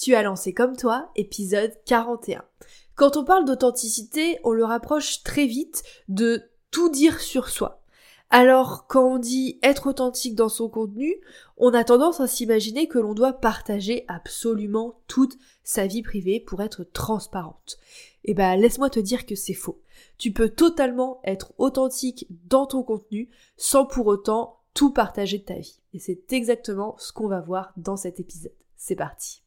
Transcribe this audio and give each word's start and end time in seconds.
Tu 0.00 0.14
as 0.14 0.22
lancé 0.22 0.54
comme 0.54 0.78
toi, 0.78 1.10
épisode 1.14 1.74
41. 1.84 2.42
Quand 2.94 3.18
on 3.18 3.24
parle 3.24 3.44
d'authenticité, 3.44 4.38
on 4.44 4.52
le 4.52 4.64
rapproche 4.64 5.22
très 5.24 5.44
vite 5.44 5.82
de 6.08 6.42
tout 6.70 6.88
dire 6.88 7.20
sur 7.20 7.50
soi. 7.50 7.82
Alors, 8.30 8.86
quand 8.86 9.04
on 9.04 9.18
dit 9.18 9.58
être 9.62 9.88
authentique 9.88 10.34
dans 10.34 10.48
son 10.48 10.70
contenu, 10.70 11.16
on 11.58 11.74
a 11.74 11.84
tendance 11.84 12.18
à 12.20 12.26
s'imaginer 12.26 12.88
que 12.88 12.98
l'on 12.98 13.12
doit 13.12 13.34
partager 13.34 14.06
absolument 14.08 15.02
toute 15.06 15.36
sa 15.64 15.86
vie 15.86 16.02
privée 16.02 16.40
pour 16.40 16.62
être 16.62 16.82
transparente. 16.82 17.78
Eh 18.24 18.32
ben, 18.32 18.56
laisse-moi 18.56 18.88
te 18.88 19.00
dire 19.00 19.26
que 19.26 19.34
c'est 19.34 19.52
faux. 19.52 19.82
Tu 20.16 20.32
peux 20.32 20.48
totalement 20.48 21.20
être 21.24 21.52
authentique 21.58 22.26
dans 22.48 22.64
ton 22.64 22.82
contenu 22.82 23.28
sans 23.58 23.84
pour 23.84 24.06
autant 24.06 24.60
tout 24.72 24.94
partager 24.94 25.36
de 25.36 25.44
ta 25.44 25.58
vie. 25.58 25.78
Et 25.92 25.98
c'est 25.98 26.32
exactement 26.32 26.96
ce 26.98 27.12
qu'on 27.12 27.28
va 27.28 27.42
voir 27.42 27.74
dans 27.76 27.98
cet 27.98 28.18
épisode. 28.18 28.54
C'est 28.82 28.96
parti. 28.96 29.42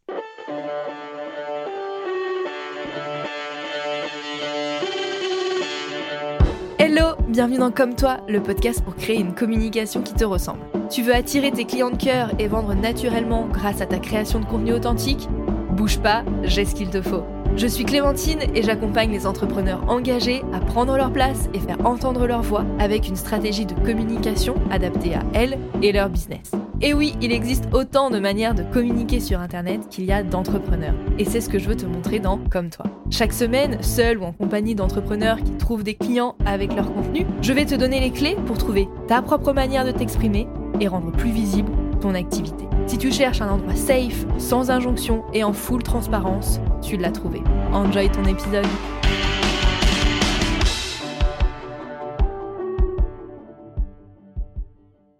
Hello, 6.79 7.15
bienvenue 7.27 7.57
dans 7.57 7.71
Comme 7.71 7.95
toi, 7.95 8.17
le 8.27 8.41
podcast 8.41 8.83
pour 8.83 8.95
créer 8.95 9.19
une 9.19 9.33
communication 9.33 10.01
qui 10.01 10.13
te 10.13 10.25
ressemble. 10.25 10.59
Tu 10.89 11.01
veux 11.01 11.15
attirer 11.15 11.51
tes 11.51 11.65
clients 11.65 11.91
de 11.91 11.97
cœur 11.97 12.31
et 12.39 12.47
vendre 12.47 12.73
naturellement 12.73 13.47
grâce 13.47 13.81
à 13.81 13.85
ta 13.85 13.99
création 13.99 14.39
de 14.39 14.45
contenu 14.45 14.73
authentique? 14.73 15.29
Bouge 15.71 15.99
pas, 15.99 16.23
j'ai 16.43 16.65
ce 16.65 16.75
qu'il 16.75 16.89
te 16.89 17.01
faut. 17.01 17.23
Je 17.55 17.67
suis 17.67 17.85
Clémentine 17.85 18.41
et 18.53 18.63
j'accompagne 18.63 19.11
les 19.11 19.25
entrepreneurs 19.25 19.83
engagés 19.87 20.43
à 20.53 20.59
prendre 20.59 20.97
leur 20.97 21.11
place 21.11 21.49
et 21.53 21.59
faire 21.59 21.83
entendre 21.85 22.27
leur 22.27 22.41
voix 22.41 22.65
avec 22.79 23.07
une 23.07 23.15
stratégie 23.15 23.65
de 23.65 23.75
communication 23.75 24.55
adaptée 24.69 25.15
à 25.15 25.23
elles 25.33 25.57
et 25.81 25.91
leur 25.91 26.09
business. 26.09 26.51
Et 26.85 26.93
oui, 26.93 27.13
il 27.21 27.31
existe 27.31 27.69
autant 27.71 28.09
de 28.09 28.19
manières 28.19 28.53
de 28.53 28.63
communiquer 28.63 29.21
sur 29.21 29.39
Internet 29.39 29.87
qu'il 29.89 30.03
y 30.03 30.11
a 30.11 30.21
d'entrepreneurs. 30.21 30.95
Et 31.17 31.23
c'est 31.23 31.39
ce 31.39 31.47
que 31.47 31.57
je 31.57 31.69
veux 31.69 31.77
te 31.77 31.85
montrer 31.85 32.19
dans 32.19 32.37
Comme 32.51 32.69
toi. 32.69 32.85
Chaque 33.09 33.31
semaine, 33.31 33.81
seul 33.81 34.17
ou 34.17 34.23
en 34.23 34.33
compagnie 34.33 34.75
d'entrepreneurs 34.75 35.37
qui 35.37 35.51
trouvent 35.53 35.85
des 35.85 35.95
clients 35.95 36.35
avec 36.45 36.75
leur 36.75 36.93
contenu, 36.93 37.25
je 37.41 37.53
vais 37.53 37.65
te 37.65 37.75
donner 37.75 38.01
les 38.01 38.11
clés 38.11 38.35
pour 38.47 38.57
trouver 38.57 38.89
ta 39.07 39.21
propre 39.21 39.53
manière 39.53 39.85
de 39.85 39.91
t'exprimer 39.91 40.45
et 40.81 40.89
rendre 40.89 41.13
plus 41.13 41.31
visible 41.31 41.71
ton 42.01 42.15
activité. 42.15 42.65
Si 42.87 42.97
tu 42.97 43.13
cherches 43.13 43.39
un 43.39 43.49
endroit 43.49 43.75
safe, 43.75 44.25
sans 44.37 44.69
injonction 44.69 45.23
et 45.33 45.45
en 45.45 45.53
full 45.53 45.83
transparence, 45.83 46.59
tu 46.81 46.97
l'as 46.97 47.11
trouvé. 47.11 47.41
Enjoy 47.71 48.09
ton 48.09 48.25
épisode. 48.25 48.67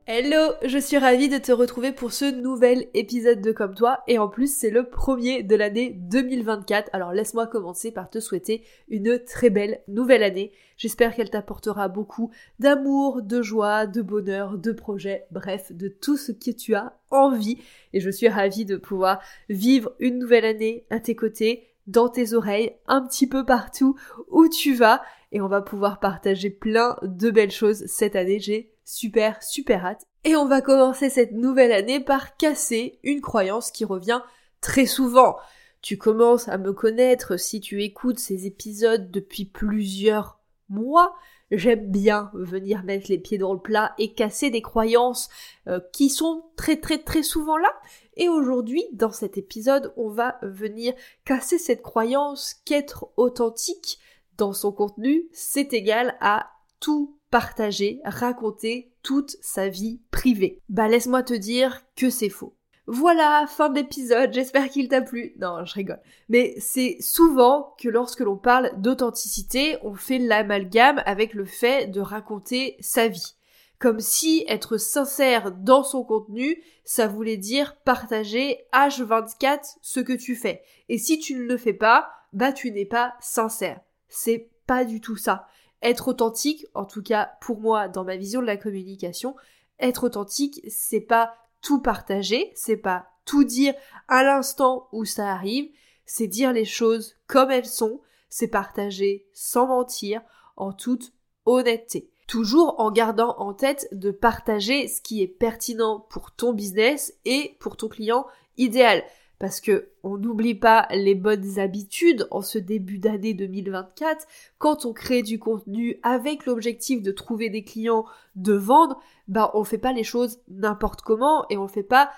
Hello, 0.06 0.52
je 0.66 0.80
suis 0.80 0.98
ravie 0.98 1.30
de 1.30 1.38
te 1.38 1.54
retrouver 1.54 1.94
pour 1.94 2.12
ce 2.12 2.26
nouvel 2.26 2.90
épisode 2.94 3.40
de 3.40 3.54
Comme 3.54 3.74
toi 3.74 4.04
et 4.10 4.20
en 4.20 4.28
plus 4.28 4.54
c'est 4.54 4.70
le 4.70 4.84
premier 4.84 5.44
de 5.44 5.56
l'année 5.56 5.92
2024. 5.92 6.90
Alors 6.92 7.14
laisse-moi 7.14 7.48
commencer 7.48 7.90
par 7.90 8.10
te 8.10 8.20
souhaiter 8.20 8.66
une 8.90 9.18
très 9.24 9.50
belle 9.50 9.80
nouvelle 9.88 10.24
année. 10.24 10.52
J'espère 10.76 11.16
qu'elle 11.16 11.30
t'apportera 11.30 11.88
beaucoup 11.88 12.32
d'amour, 12.60 13.22
de 13.22 13.42
joie, 13.42 13.88
de 13.88 14.02
bonheur, 14.02 14.58
de 14.58 14.74
projets, 14.74 15.24
bref, 15.32 15.72
de 15.72 15.88
tout 15.88 16.18
ce 16.18 16.34
que 16.34 16.52
tu 16.52 16.76
as 16.76 17.00
envie 17.10 17.60
et 17.94 18.02
je 18.02 18.10
suis 18.10 18.28
ravie 18.28 18.66
de 18.66 18.76
pouvoir 18.76 19.22
vivre 19.48 19.94
une 20.00 20.20
nouvelle 20.20 20.44
année 20.44 20.86
à 20.90 21.00
tes 21.00 21.16
côtés, 21.16 21.70
dans 21.88 22.10
tes 22.10 22.34
oreilles, 22.34 22.74
un 22.88 23.08
petit 23.08 23.26
peu 23.26 23.46
partout 23.46 23.96
où 24.28 24.50
tu 24.50 24.74
vas 24.74 25.02
et 25.32 25.40
on 25.40 25.48
va 25.48 25.62
pouvoir 25.62 26.02
partager 26.02 26.50
plein 26.50 26.98
de 27.04 27.32
belles 27.32 27.52
choses 27.52 27.86
cette 27.86 28.18
année. 28.18 28.73
Super, 28.86 29.42
super 29.44 29.86
hâte. 29.86 30.06
Et 30.24 30.36
on 30.36 30.46
va 30.46 30.62
commencer 30.62 31.10
cette 31.10 31.34
nouvelle 31.34 31.72
année 31.72 32.00
par 32.00 32.38
casser 32.38 33.00
une 33.04 33.22
croyance 33.22 33.72
qui 33.72 33.86
revient 33.86 34.22
très 34.62 34.86
souvent. 34.86 35.38
Tu 35.82 35.98
commences 35.98 36.48
à 36.48 36.58
me 36.58 36.72
connaître 36.72 37.38
si 37.38 37.60
tu 37.60 37.84
écoutes 37.84 38.20
ces 38.20 38.46
épisodes 38.46 39.12
depuis 39.12 39.46
plusieurs 39.46 40.40
mois. 40.70 41.16
J'aime 41.52 41.92
bien 41.92 42.32
venir 42.34 42.84
mettre 42.84 43.12
les 43.12 43.18
pieds 43.18 43.38
dans 43.38 43.54
le 43.54 43.60
plat 43.60 43.94
et 43.98 44.14
casser 44.14 44.50
des 44.50 44.62
croyances 44.62 45.30
euh, 45.68 45.80
qui 45.92 46.10
sont 46.10 46.46
très 46.56 46.80
très 46.80 47.00
très 47.00 47.22
souvent 47.22 47.58
là. 47.58 47.70
Et 48.16 48.30
aujourd'hui, 48.30 48.84
dans 48.94 49.12
cet 49.12 49.38
épisode, 49.38 49.94
on 49.98 50.10
va 50.10 50.40
venir 50.42 50.94
casser 51.26 51.58
cette 51.58 51.82
croyance 51.82 52.56
qu'être 52.66 53.10
authentique 53.18 54.00
dans 54.38 54.54
son 54.54 54.72
contenu, 54.72 55.28
c'est 55.32 55.74
égal 55.74 56.16
à 56.20 56.52
tout 56.80 57.18
partager, 57.34 58.00
raconter 58.06 58.92
toute 59.02 59.38
sa 59.42 59.68
vie 59.68 60.00
privée. 60.12 60.60
Bah 60.70 60.88
laisse-moi 60.88 61.24
te 61.24 61.34
dire 61.34 61.82
que 61.96 62.12
c'est 62.12 62.30
faux. 62.30 62.56
Voilà, 62.86 63.48
fin 63.48 63.70
de 63.70 63.76
l'épisode, 63.80 64.32
j'espère 64.32 64.70
qu'il 64.70 64.88
t'a 64.88 65.02
plu. 65.02 65.34
Non, 65.40 65.66
je 65.66 65.74
rigole. 65.74 66.00
Mais 66.30 66.54
c'est 66.60 66.98
souvent 67.00 67.74
que 67.80 67.90
lorsque 67.90 68.20
l'on 68.20 68.38
parle 68.38 68.80
d'authenticité, 68.80 69.78
on 69.82 69.96
fait 69.96 70.20
l'amalgame 70.20 71.02
avec 71.08 71.34
le 71.34 71.46
fait 71.46 71.88
de 71.88 72.02
raconter 72.02 72.78
sa 72.82 73.08
vie. 73.08 73.34
Comme 73.80 74.00
si 74.00 74.46
être 74.48 74.78
sincère 74.78 75.54
dans 75.54 75.84
son 75.84 76.04
contenu, 76.04 76.62
ça 76.86 77.08
voulait 77.08 77.38
dire 77.38 77.78
partager 77.84 78.60
H24 78.74 79.78
ce 79.82 80.02
que 80.02 80.14
tu 80.14 80.36
fais. 80.36 80.62
Et 80.88 81.00
si 81.00 81.18
tu 81.18 81.34
ne 81.34 81.46
le 81.46 81.58
fais 81.58 81.74
pas, 81.74 82.12
bah 82.32 82.54
tu 82.54 82.70
n'es 82.70 82.86
pas 82.86 83.16
sincère. 83.22 83.80
C'est 84.08 84.52
pas 84.68 84.86
du 84.86 85.02
tout 85.02 85.18
ça 85.18 85.48
être 85.84 86.08
authentique, 86.08 86.66
en 86.74 86.86
tout 86.86 87.04
cas 87.04 87.34
pour 87.42 87.60
moi 87.60 87.88
dans 87.88 88.04
ma 88.04 88.16
vision 88.16 88.42
de 88.42 88.48
la 88.48 88.58
communication, 88.58 89.36
être 89.80 90.06
authentique, 90.06 90.62
c'est 90.68 91.02
pas 91.02 91.36
tout 91.62 91.82
partager, 91.82 92.52
c'est 92.56 92.78
pas 92.78 93.08
tout 93.26 93.44
dire 93.44 93.74
à 94.08 94.24
l'instant 94.24 94.88
où 94.92 95.06
ça 95.06 95.32
arrive, 95.32 95.70
c'est 96.06 96.28
dire 96.28 96.54
les 96.54 96.66
choses 96.66 97.16
comme 97.28 97.52
elles 97.52 97.66
sont, 97.66 98.02
c'est 98.30 98.48
partager 98.48 99.28
sans 99.34 99.68
mentir, 99.68 100.22
en 100.56 100.74
toute 100.74 101.14
honnêteté. 101.46 102.10
Toujours 102.28 102.80
en 102.80 102.92
gardant 102.92 103.36
en 103.38 103.54
tête 103.54 103.88
de 103.92 104.12
partager 104.12 104.88
ce 104.88 105.02
qui 105.02 105.22
est 105.22 105.28
pertinent 105.28 106.00
pour 106.10 106.32
ton 106.32 106.54
business 106.54 107.14
et 107.26 107.58
pour 107.60 107.78
ton 107.78 107.90
client 107.90 108.26
idéal 108.58 109.04
parce 109.44 109.60
que 109.60 109.90
on 110.04 110.18
n'oublie 110.18 110.56
pas 110.56 110.88
les 110.92 111.16
bonnes 111.16 111.60
habitudes 111.60 112.30
en 112.32 112.40
ce 112.40 112.58
début 112.58 112.98
d'année 112.98 113.34
2024. 113.34 114.26
Quand 114.58 114.86
on 114.86 114.94
crée 114.94 115.22
du 115.22 115.38
contenu 115.38 116.00
avec 116.02 116.46
l'objectif 116.46 117.02
de 117.02 117.12
trouver 117.12 117.50
des 117.50 117.66
clients, 117.66 118.06
de 118.38 118.54
vendre, 118.54 119.02
bah 119.28 119.52
on 119.54 119.66
fait 119.66 119.78
pas 119.78 119.92
les 119.92 120.06
choses 120.06 120.40
n'importe 120.48 121.02
comment 121.02 121.46
et 121.50 121.58
on 121.58 121.68
fait 121.68 121.84
pas 121.84 122.10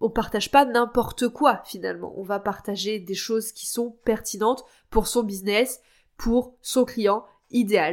on 0.00 0.10
partage 0.10 0.50
pas 0.50 0.64
n'importe 0.64 1.28
quoi 1.28 1.62
finalement. 1.64 2.14
On 2.16 2.24
va 2.24 2.40
partager 2.40 2.98
des 2.98 3.14
choses 3.14 3.52
qui 3.52 3.68
sont 3.68 3.96
pertinentes 4.04 4.64
pour 4.90 5.06
son 5.06 5.22
business, 5.22 5.80
pour 6.16 6.56
son 6.62 6.84
client 6.84 7.24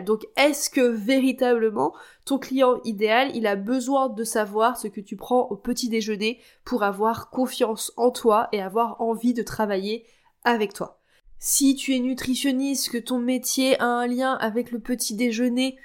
Donc 0.06 0.25
est-ce 0.38 0.70
que 0.70 0.81
véritablement 0.81 1.94
ton 2.25 2.40
client 2.40 2.80
idéal, 2.84 3.31
il 3.36 3.46
a 3.47 3.56
besoin 3.56 4.09
de 4.09 4.24
savoir 4.24 4.78
ce 4.78 4.88
que 4.88 5.02
tu 5.02 5.16
prends 5.16 5.47
au 5.50 5.56
petit 5.56 5.90
déjeuner 5.90 6.40
pour 6.64 6.84
avoir 6.84 7.30
confiance 7.30 7.92
en 7.97 8.12
toi 8.12 8.50
et 8.52 8.62
avoir 8.62 9.02
envie 9.02 9.34
de 9.34 9.44
travailler 9.44 10.06
avec 10.44 10.74
toi? 10.74 11.00
Si 11.40 11.75
tu 11.75 11.96
es 11.96 12.00
nutritionniste, 12.00 12.90
que 12.90 12.97
ton 12.97 13.20
métier 13.20 13.80
a 13.80 13.86
un 13.86 14.08
lien 14.08 14.34
avec 14.34 14.72
le 14.72 14.80
petit 14.80 15.16
déjeuner, 15.16 15.78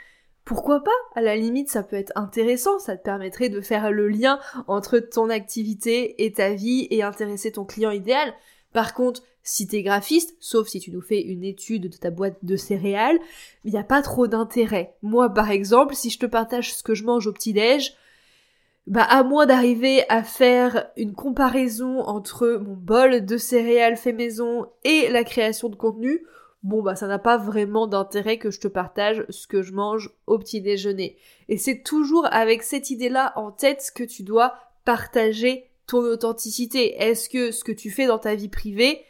pourquoi 0.45 0.83
pas? 0.83 0.91
À 1.15 1.23
la 1.23 1.37
limite, 1.37 1.71
ça 1.71 1.83
peut 1.83 1.97
être 1.97 2.13
intéressant, 2.17 2.79
ça 2.79 2.97
te 2.97 3.03
permettrait 3.03 3.49
de 3.49 3.61
faire 3.61 3.91
le 3.91 4.09
lien 4.09 4.39
entre 4.67 4.99
ton 4.99 5.31
activité 5.31 6.25
et 6.25 6.33
ta 6.33 6.53
vie 6.53 6.87
et 6.91 7.03
intéresser 7.03 7.53
ton 7.53 7.65
client 7.65 7.93
idéal. 7.93 8.35
Par 8.73 8.95
contre, 8.95 9.23
si 9.45 9.69
t'es 9.69 9.83
graphiste, 9.83 10.35
sauf 10.41 10.69
si 10.69 10.81
tu 10.81 10.91
nous 10.91 11.03
fais 11.03 11.21
une 11.21 11.45
étude 11.45 11.91
de 11.91 11.97
ta 11.97 12.11
boîte 12.11 12.39
de 12.43 12.57
céréales, 12.57 13.19
il 13.65 13.73
n'y 13.73 13.79
a 13.79 13.85
pas 13.85 14.01
trop 14.01 14.27
d'intérêt. 14.27 14.95
Moi, 15.03 15.29
par 15.29 15.51
exemple, 15.51 15.95
si 15.95 16.09
je 16.09 16.19
te 16.19 16.27
partage 16.27 16.75
ce 16.75 16.83
que 16.83 16.95
je 16.95 17.05
mange 17.05 17.27
au 17.27 17.33
petit-déj, 17.33 17.95
bah, 18.87 19.03
à 19.03 19.23
moins 19.23 19.45
d'arriver 19.45 20.05
à 20.09 20.23
faire 20.23 20.91
une 20.97 21.13
comparaison 21.13 22.01
entre 22.01 22.59
mon 22.63 22.75
bol 22.75 23.25
de 23.25 23.37
céréales 23.37 23.97
fait 23.97 24.13
maison 24.13 24.67
et 24.83 25.09
la 25.11 25.25
création 25.25 25.69
de 25.69 25.77
contenu, 25.77 26.25
bon, 26.63 26.83
bah, 26.83 26.97
ça 26.97 27.07
n'a 27.07 27.19
pas 27.19 27.37
vraiment 27.37 27.87
d'intérêt 27.87 28.39
que 28.39 28.51
je 28.51 28.61
te 28.61 28.69
partage 28.69 29.27
ce 29.29 29.47
que 29.47 29.63
je 29.63 29.73
mange 29.73 30.11
au 30.27 30.39
petit 30.39 30.63
déjeuner. 30.63 31.19
Et 31.51 31.59
c'est 31.59 31.83
toujours 31.83 32.27
avec 32.33 32.63
cette 32.63 32.89
idée-là 32.91 33.35
en 33.37 33.53
tête 33.53 33.93
que 33.95 34.05
tu 34.05 34.23
dois 34.23 34.55
partager 34.87 35.67
ton 35.87 35.99
authenticité 35.99 36.95
Est-ce 36.97 37.29
que 37.29 37.51
ce 37.53 37.63
que 37.63 37.73
tu 37.73 37.91
fais 37.91 38.07
dans 38.07 38.19
ta 38.19 38.35
vie 38.35 38.49
privée 38.49 39.03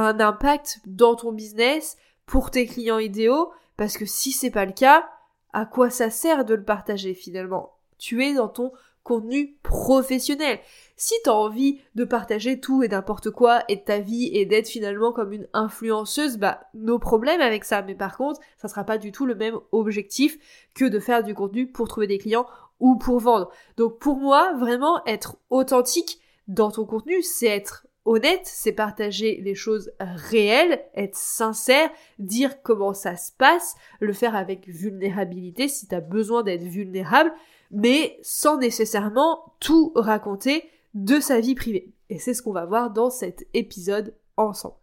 un 0.00 0.20
impact 0.20 0.80
dans 0.86 1.14
ton 1.14 1.32
business 1.32 1.96
pour 2.26 2.50
tes 2.50 2.66
clients 2.66 2.98
idéaux 2.98 3.52
Parce 3.76 3.96
que 3.96 4.06
si 4.06 4.32
c'est 4.32 4.50
pas 4.50 4.64
le 4.64 4.72
cas, 4.72 5.08
à 5.52 5.66
quoi 5.66 5.90
ça 5.90 6.10
sert 6.10 6.44
de 6.44 6.54
le 6.54 6.64
partager 6.64 7.14
finalement? 7.14 7.74
Tu 7.98 8.24
es 8.24 8.34
dans 8.34 8.48
ton 8.48 8.72
contenu 9.04 9.56
professionnel. 9.62 10.58
Si 10.96 11.14
t'as 11.24 11.32
envie 11.32 11.78
de 11.94 12.04
partager 12.04 12.58
tout 12.58 12.82
et 12.82 12.88
n'importe 12.88 13.30
quoi 13.30 13.62
et 13.68 13.76
de 13.76 13.82
ta 13.82 13.98
vie 13.98 14.30
et 14.32 14.46
d'être 14.46 14.68
finalement 14.68 15.12
comme 15.12 15.32
une 15.32 15.46
influenceuse, 15.52 16.38
bah 16.38 16.60
nos 16.72 16.98
problèmes 16.98 17.42
avec 17.42 17.64
ça. 17.64 17.82
Mais 17.82 17.94
par 17.94 18.16
contre, 18.16 18.40
ça 18.56 18.66
sera 18.66 18.82
pas 18.82 18.98
du 18.98 19.12
tout 19.12 19.26
le 19.26 19.34
même 19.34 19.58
objectif 19.72 20.38
que 20.74 20.86
de 20.86 20.98
faire 20.98 21.22
du 21.22 21.34
contenu 21.34 21.70
pour 21.70 21.86
trouver 21.86 22.06
des 22.06 22.18
clients 22.18 22.46
ou 22.80 22.96
pour 22.96 23.20
vendre. 23.20 23.50
Donc 23.76 23.98
pour 23.98 24.16
moi, 24.16 24.54
vraiment 24.54 25.04
être 25.06 25.36
authentique 25.50 26.18
dans 26.48 26.70
ton 26.70 26.86
contenu, 26.86 27.22
c'est 27.22 27.46
être 27.46 27.86
honnête, 28.04 28.42
c'est 28.44 28.72
partager 28.72 29.40
les 29.42 29.54
choses 29.54 29.92
réelles, 29.98 30.84
être 30.94 31.16
sincère, 31.16 31.90
dire 32.18 32.62
comment 32.62 32.94
ça 32.94 33.16
se 33.16 33.32
passe, 33.32 33.74
le 34.00 34.12
faire 34.12 34.36
avec 34.36 34.68
vulnérabilité 34.68 35.68
si 35.68 35.86
t'as 35.86 36.00
besoin 36.00 36.42
d'être 36.42 36.64
vulnérable, 36.64 37.32
mais 37.70 38.18
sans 38.22 38.58
nécessairement 38.58 39.54
tout 39.60 39.92
raconter 39.94 40.68
de 40.94 41.20
sa 41.20 41.40
vie 41.40 41.54
privée. 41.54 41.92
Et 42.10 42.18
c'est 42.18 42.34
ce 42.34 42.42
qu'on 42.42 42.52
va 42.52 42.66
voir 42.66 42.90
dans 42.90 43.10
cet 43.10 43.46
épisode 43.54 44.14
ensemble. 44.36 44.76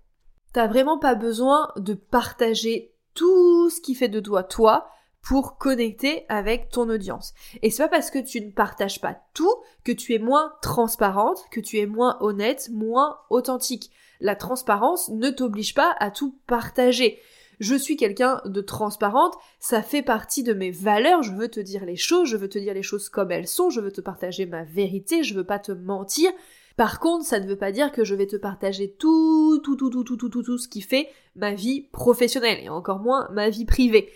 T'as 0.53 0.67
vraiment 0.67 0.97
pas 0.97 1.15
besoin 1.15 1.71
de 1.77 1.93
partager 1.93 2.93
tout 3.13 3.69
ce 3.69 3.79
qui 3.81 3.95
fait 3.95 4.09
de 4.09 4.19
toi 4.19 4.43
toi 4.43 4.89
pour 5.21 5.57
connecter 5.57 6.25
avec 6.29 6.69
ton 6.69 6.89
audience. 6.89 7.33
Et 7.61 7.69
c'est 7.69 7.83
pas 7.83 7.89
parce 7.89 8.11
que 8.11 8.19
tu 8.19 8.41
ne 8.41 8.51
partages 8.51 9.01
pas 9.01 9.17
tout 9.33 9.55
que 9.83 9.91
tu 9.91 10.13
es 10.13 10.19
moins 10.19 10.53
transparente, 10.61 11.45
que 11.51 11.59
tu 11.59 11.77
es 11.77 11.85
moins 11.85 12.17
honnête, 12.21 12.69
moins 12.71 13.17
authentique. 13.29 13.91
La 14.19 14.35
transparence 14.35 15.09
ne 15.09 15.29
t'oblige 15.29 15.73
pas 15.73 15.95
à 15.99 16.11
tout 16.11 16.35
partager. 16.47 17.19
Je 17.59 17.75
suis 17.75 17.95
quelqu'un 17.95 18.41
de 18.45 18.61
transparente, 18.61 19.35
ça 19.59 19.83
fait 19.83 20.01
partie 20.01 20.41
de 20.41 20.53
mes 20.53 20.71
valeurs, 20.71 21.21
je 21.21 21.31
veux 21.31 21.47
te 21.47 21.59
dire 21.59 21.85
les 21.85 21.95
choses, 21.95 22.27
je 22.27 22.35
veux 22.35 22.49
te 22.49 22.57
dire 22.57 22.73
les 22.73 22.81
choses 22.81 23.07
comme 23.07 23.31
elles 23.31 23.47
sont, 23.47 23.69
je 23.69 23.79
veux 23.79 23.91
te 23.91 24.01
partager 24.01 24.47
ma 24.47 24.63
vérité, 24.63 25.23
je 25.23 25.35
veux 25.35 25.43
pas 25.43 25.59
te 25.59 25.71
mentir. 25.71 26.31
Par 26.75 26.99
contre, 26.99 27.23
ça 27.23 27.39
ne 27.39 27.45
veut 27.45 27.57
pas 27.57 27.71
dire 27.71 27.91
que 27.91 28.03
je 28.03 28.15
vais 28.15 28.25
te 28.25 28.35
partager 28.35 28.91
tout, 28.97 29.61
tout, 29.63 29.75
tout, 29.75 29.91
tout, 29.91 30.03
tout, 30.03 30.17
tout, 30.17 30.29
tout, 30.29 30.41
tout 30.41 30.57
ce 30.57 30.67
qui 30.67 30.81
fait 30.81 31.09
ma 31.35 31.53
vie 31.53 31.81
professionnelle 31.91 32.57
et 32.63 32.69
encore 32.69 32.99
moins 32.99 33.29
ma 33.31 33.49
vie 33.49 33.65
privée. 33.65 34.09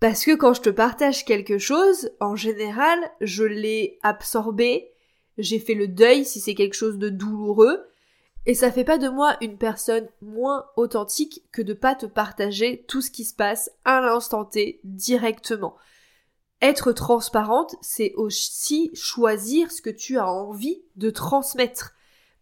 Parce 0.00 0.24
que 0.24 0.34
quand 0.34 0.54
je 0.54 0.60
te 0.60 0.70
partage 0.70 1.24
quelque 1.24 1.58
chose, 1.58 2.10
en 2.20 2.36
général, 2.36 2.98
je 3.20 3.44
l'ai 3.44 3.98
absorbé, 4.02 4.92
j'ai 5.38 5.58
fait 5.58 5.74
le 5.74 5.88
deuil 5.88 6.24
si 6.24 6.40
c'est 6.40 6.54
quelque 6.54 6.74
chose 6.74 6.98
de 6.98 7.08
douloureux, 7.08 7.84
et 8.46 8.54
ça 8.54 8.70
fait 8.70 8.84
pas 8.84 8.98
de 8.98 9.08
moi 9.08 9.36
une 9.40 9.58
personne 9.58 10.08
moins 10.22 10.64
authentique 10.76 11.42
que 11.52 11.62
de 11.62 11.74
pas 11.74 11.94
te 11.94 12.06
partager 12.06 12.84
tout 12.88 13.02
ce 13.02 13.10
qui 13.10 13.24
se 13.24 13.34
passe 13.34 13.70
à 13.84 14.00
l'instant 14.00 14.44
T 14.44 14.80
directement. 14.84 15.76
Être 16.62 16.92
transparente, 16.92 17.76
c'est 17.82 18.14
aussi 18.14 18.90
choisir 18.94 19.70
ce 19.70 19.82
que 19.82 19.90
tu 19.90 20.16
as 20.18 20.30
envie 20.30 20.82
de 20.96 21.10
transmettre. 21.10 21.94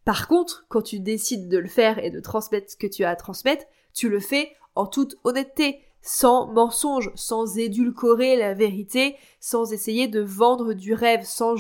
Par 0.04 0.28
contre, 0.28 0.64
quand 0.68 0.82
tu 0.82 1.00
décides 1.00 1.48
de 1.48 1.58
le 1.58 1.68
faire 1.68 1.98
et 1.98 2.10
de 2.10 2.20
transmettre 2.20 2.70
ce 2.70 2.76
que 2.76 2.86
tu 2.86 3.02
as 3.02 3.10
à 3.10 3.16
transmettre, 3.16 3.64
tu 3.92 4.08
le 4.08 4.20
fais 4.20 4.52
en 4.74 4.86
toute 4.86 5.16
honnêteté 5.24 5.80
sans 6.06 6.46
mensonge, 6.46 7.10
sans 7.16 7.58
édulcorer 7.58 8.36
la 8.36 8.54
vérité, 8.54 9.16
sans 9.40 9.72
essayer 9.72 10.06
de 10.06 10.20
vendre 10.20 10.72
du 10.72 10.94
rêve, 10.94 11.24
sans 11.24 11.56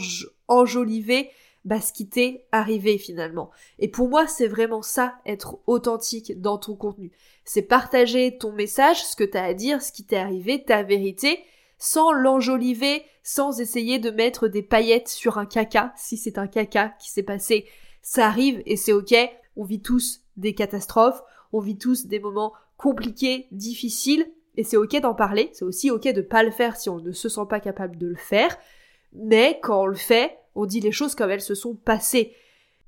enjoliver 0.46 1.30
bah, 1.64 1.80
ce 1.80 1.92
qui 1.92 2.08
t'est 2.08 2.46
arrivé 2.52 2.96
finalement. 2.96 3.50
Et 3.80 3.88
pour 3.88 4.08
moi, 4.08 4.28
c'est 4.28 4.46
vraiment 4.46 4.82
ça, 4.82 5.16
être 5.26 5.58
authentique 5.66 6.40
dans 6.40 6.58
ton 6.58 6.76
contenu. 6.76 7.10
C'est 7.44 7.62
partager 7.62 8.38
ton 8.38 8.52
message, 8.52 9.04
ce 9.04 9.16
que 9.16 9.24
t'as 9.24 9.42
à 9.42 9.52
dire, 9.52 9.82
ce 9.82 9.90
qui 9.90 10.04
t'est 10.04 10.14
arrivé, 10.14 10.62
ta 10.62 10.84
vérité, 10.84 11.40
sans 11.76 12.12
l'enjoliver, 12.12 13.02
sans 13.24 13.60
essayer 13.60 13.98
de 13.98 14.10
mettre 14.10 14.46
des 14.46 14.62
paillettes 14.62 15.08
sur 15.08 15.38
un 15.38 15.46
caca, 15.46 15.92
si 15.96 16.16
c'est 16.16 16.38
un 16.38 16.46
caca 16.46 16.90
qui 17.00 17.10
s'est 17.10 17.24
passé. 17.24 17.66
Ça 18.00 18.28
arrive 18.28 18.62
et 18.64 18.76
c'est 18.76 18.92
ok, 18.92 19.12
on 19.56 19.64
vit 19.64 19.82
tous 19.82 20.20
des 20.36 20.54
catastrophes, 20.54 21.20
on 21.52 21.58
vit 21.58 21.78
tous 21.78 22.06
des 22.06 22.20
moments 22.20 22.52
compliqués, 22.76 23.48
difficiles, 23.50 24.30
et 24.56 24.64
c'est 24.64 24.76
ok 24.76 25.00
d'en 25.00 25.14
parler, 25.14 25.50
c'est 25.52 25.64
aussi 25.64 25.90
ok 25.90 26.12
de 26.12 26.22
pas 26.22 26.42
le 26.42 26.50
faire 26.50 26.76
si 26.76 26.88
on 26.88 26.98
ne 26.98 27.12
se 27.12 27.28
sent 27.28 27.46
pas 27.48 27.60
capable 27.60 27.96
de 27.98 28.06
le 28.06 28.16
faire, 28.16 28.56
mais 29.12 29.58
quand 29.62 29.82
on 29.82 29.86
le 29.86 29.94
fait, 29.94 30.38
on 30.54 30.66
dit 30.66 30.80
les 30.80 30.92
choses 30.92 31.14
comme 31.14 31.30
elles 31.30 31.40
se 31.40 31.54
sont 31.54 31.74
passées. 31.74 32.34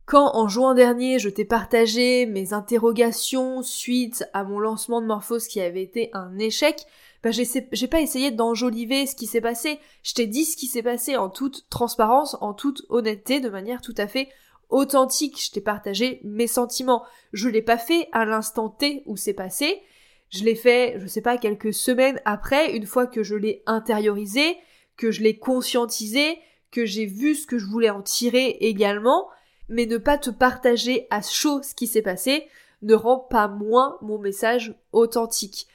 Quand 0.06 0.34
en 0.34 0.48
juin 0.48 0.74
dernier 0.74 1.18
je 1.18 1.28
t'ai 1.28 1.44
partagé 1.44 2.26
mes 2.26 2.52
interrogations 2.52 3.62
suite 3.62 4.24
à 4.32 4.44
mon 4.44 4.58
lancement 4.58 5.02
de 5.02 5.06
Morphose 5.06 5.48
qui 5.48 5.60
avait 5.60 5.82
été 5.82 6.10
un 6.14 6.38
échec, 6.38 6.84
ben 7.22 7.32
j'ai 7.32 7.88
pas 7.88 8.00
essayé 8.00 8.30
d'enjoliver 8.30 9.06
ce 9.06 9.16
qui 9.16 9.26
s'est 9.26 9.40
passé, 9.40 9.78
je 10.02 10.14
t'ai 10.14 10.26
dit 10.26 10.44
ce 10.44 10.56
qui 10.56 10.66
s'est 10.66 10.82
passé 10.82 11.16
en 11.16 11.28
toute 11.28 11.68
transparence, 11.68 12.36
en 12.40 12.54
toute 12.54 12.82
honnêteté, 12.88 13.40
de 13.40 13.48
manière 13.48 13.82
tout 13.82 13.94
à 13.98 14.06
fait 14.06 14.28
authentique, 14.70 15.42
je 15.42 15.50
t'ai 15.50 15.60
partagé 15.60 16.20
mes 16.24 16.46
sentiments. 16.46 17.04
Je 17.32 17.48
l'ai 17.48 17.62
pas 17.62 17.78
fait 17.78 18.08
à 18.12 18.24
l'instant 18.24 18.68
T 18.68 19.02
où 19.06 19.16
c'est 19.16 19.34
passé, 19.34 19.82
je 20.30 20.44
l'ai 20.44 20.54
fait, 20.54 20.98
je 20.98 21.06
sais 21.06 21.22
pas, 21.22 21.38
quelques 21.38 21.72
semaines 21.72 22.20
après, 22.24 22.74
une 22.76 22.86
fois 22.86 23.06
que 23.06 23.22
je 23.22 23.34
l'ai 23.34 23.62
intériorisé, 23.66 24.56
que 24.96 25.10
je 25.10 25.22
l'ai 25.22 25.38
conscientisé, 25.38 26.38
que 26.70 26.84
j'ai 26.84 27.06
vu 27.06 27.34
ce 27.34 27.46
que 27.46 27.58
je 27.58 27.66
voulais 27.66 27.90
en 27.90 28.02
tirer 28.02 28.58
également, 28.60 29.28
mais 29.68 29.86
ne 29.86 29.96
pas 29.96 30.18
te 30.18 30.30
partager 30.30 31.06
à 31.10 31.22
chaud 31.22 31.62
ce 31.62 31.74
qui 31.74 31.86
s'est 31.86 32.02
passé 32.02 32.48
ne 32.82 32.94
rend 32.94 33.18
pas 33.18 33.48
moins 33.48 33.98
mon 34.02 34.18
message 34.18 34.74
authentique. 34.92 35.66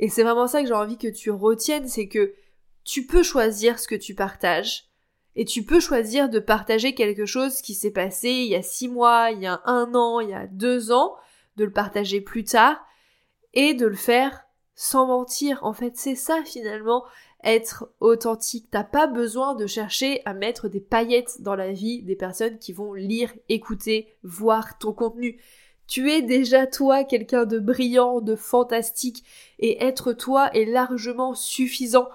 Et 0.00 0.08
c'est 0.08 0.22
vraiment 0.22 0.46
ça 0.46 0.60
que 0.60 0.68
j'ai 0.68 0.74
envie 0.74 0.98
que 0.98 1.08
tu 1.08 1.30
retiennes, 1.30 1.88
c'est 1.88 2.08
que 2.08 2.34
tu 2.84 3.06
peux 3.06 3.22
choisir 3.22 3.78
ce 3.78 3.88
que 3.88 3.94
tu 3.94 4.14
partages, 4.14 4.88
et 5.36 5.44
tu 5.44 5.62
peux 5.62 5.78
choisir 5.80 6.28
de 6.28 6.40
partager 6.40 6.94
quelque 6.94 7.26
chose 7.26 7.60
qui 7.60 7.74
s'est 7.74 7.92
passé 7.92 8.28
il 8.28 8.48
y 8.48 8.56
a 8.56 8.62
six 8.62 8.88
mois, 8.88 9.30
il 9.30 9.40
y 9.40 9.46
a 9.46 9.60
un 9.66 9.94
an, 9.94 10.20
il 10.20 10.30
y 10.30 10.34
a 10.34 10.46
deux 10.46 10.90
ans, 10.90 11.14
de 11.56 11.64
le 11.64 11.72
partager 11.72 12.20
plus 12.20 12.44
tard, 12.44 12.84
et 13.58 13.74
de 13.74 13.86
le 13.86 13.96
faire 13.96 14.44
sans 14.76 15.08
mentir. 15.08 15.58
En 15.64 15.72
fait, 15.72 15.96
c'est 15.96 16.14
ça 16.14 16.44
finalement 16.44 17.04
être 17.42 17.92
authentique. 17.98 18.68
T'as 18.70 18.84
pas 18.84 19.08
besoin 19.08 19.56
de 19.56 19.66
chercher 19.66 20.22
à 20.24 20.32
mettre 20.32 20.68
des 20.68 20.80
paillettes 20.80 21.42
dans 21.42 21.56
la 21.56 21.72
vie 21.72 22.02
des 22.04 22.14
personnes 22.14 22.60
qui 22.60 22.72
vont 22.72 22.94
lire, 22.94 23.34
écouter, 23.48 24.14
voir 24.22 24.78
ton 24.78 24.92
contenu. 24.92 25.40
Tu 25.88 26.08
es 26.12 26.22
déjà 26.22 26.68
toi 26.68 27.02
quelqu'un 27.02 27.46
de 27.46 27.58
brillant, 27.58 28.20
de 28.20 28.36
fantastique, 28.36 29.24
et 29.58 29.82
être 29.82 30.12
toi 30.12 30.54
est 30.54 30.64
largement 30.64 31.34
suffisant. 31.34 32.08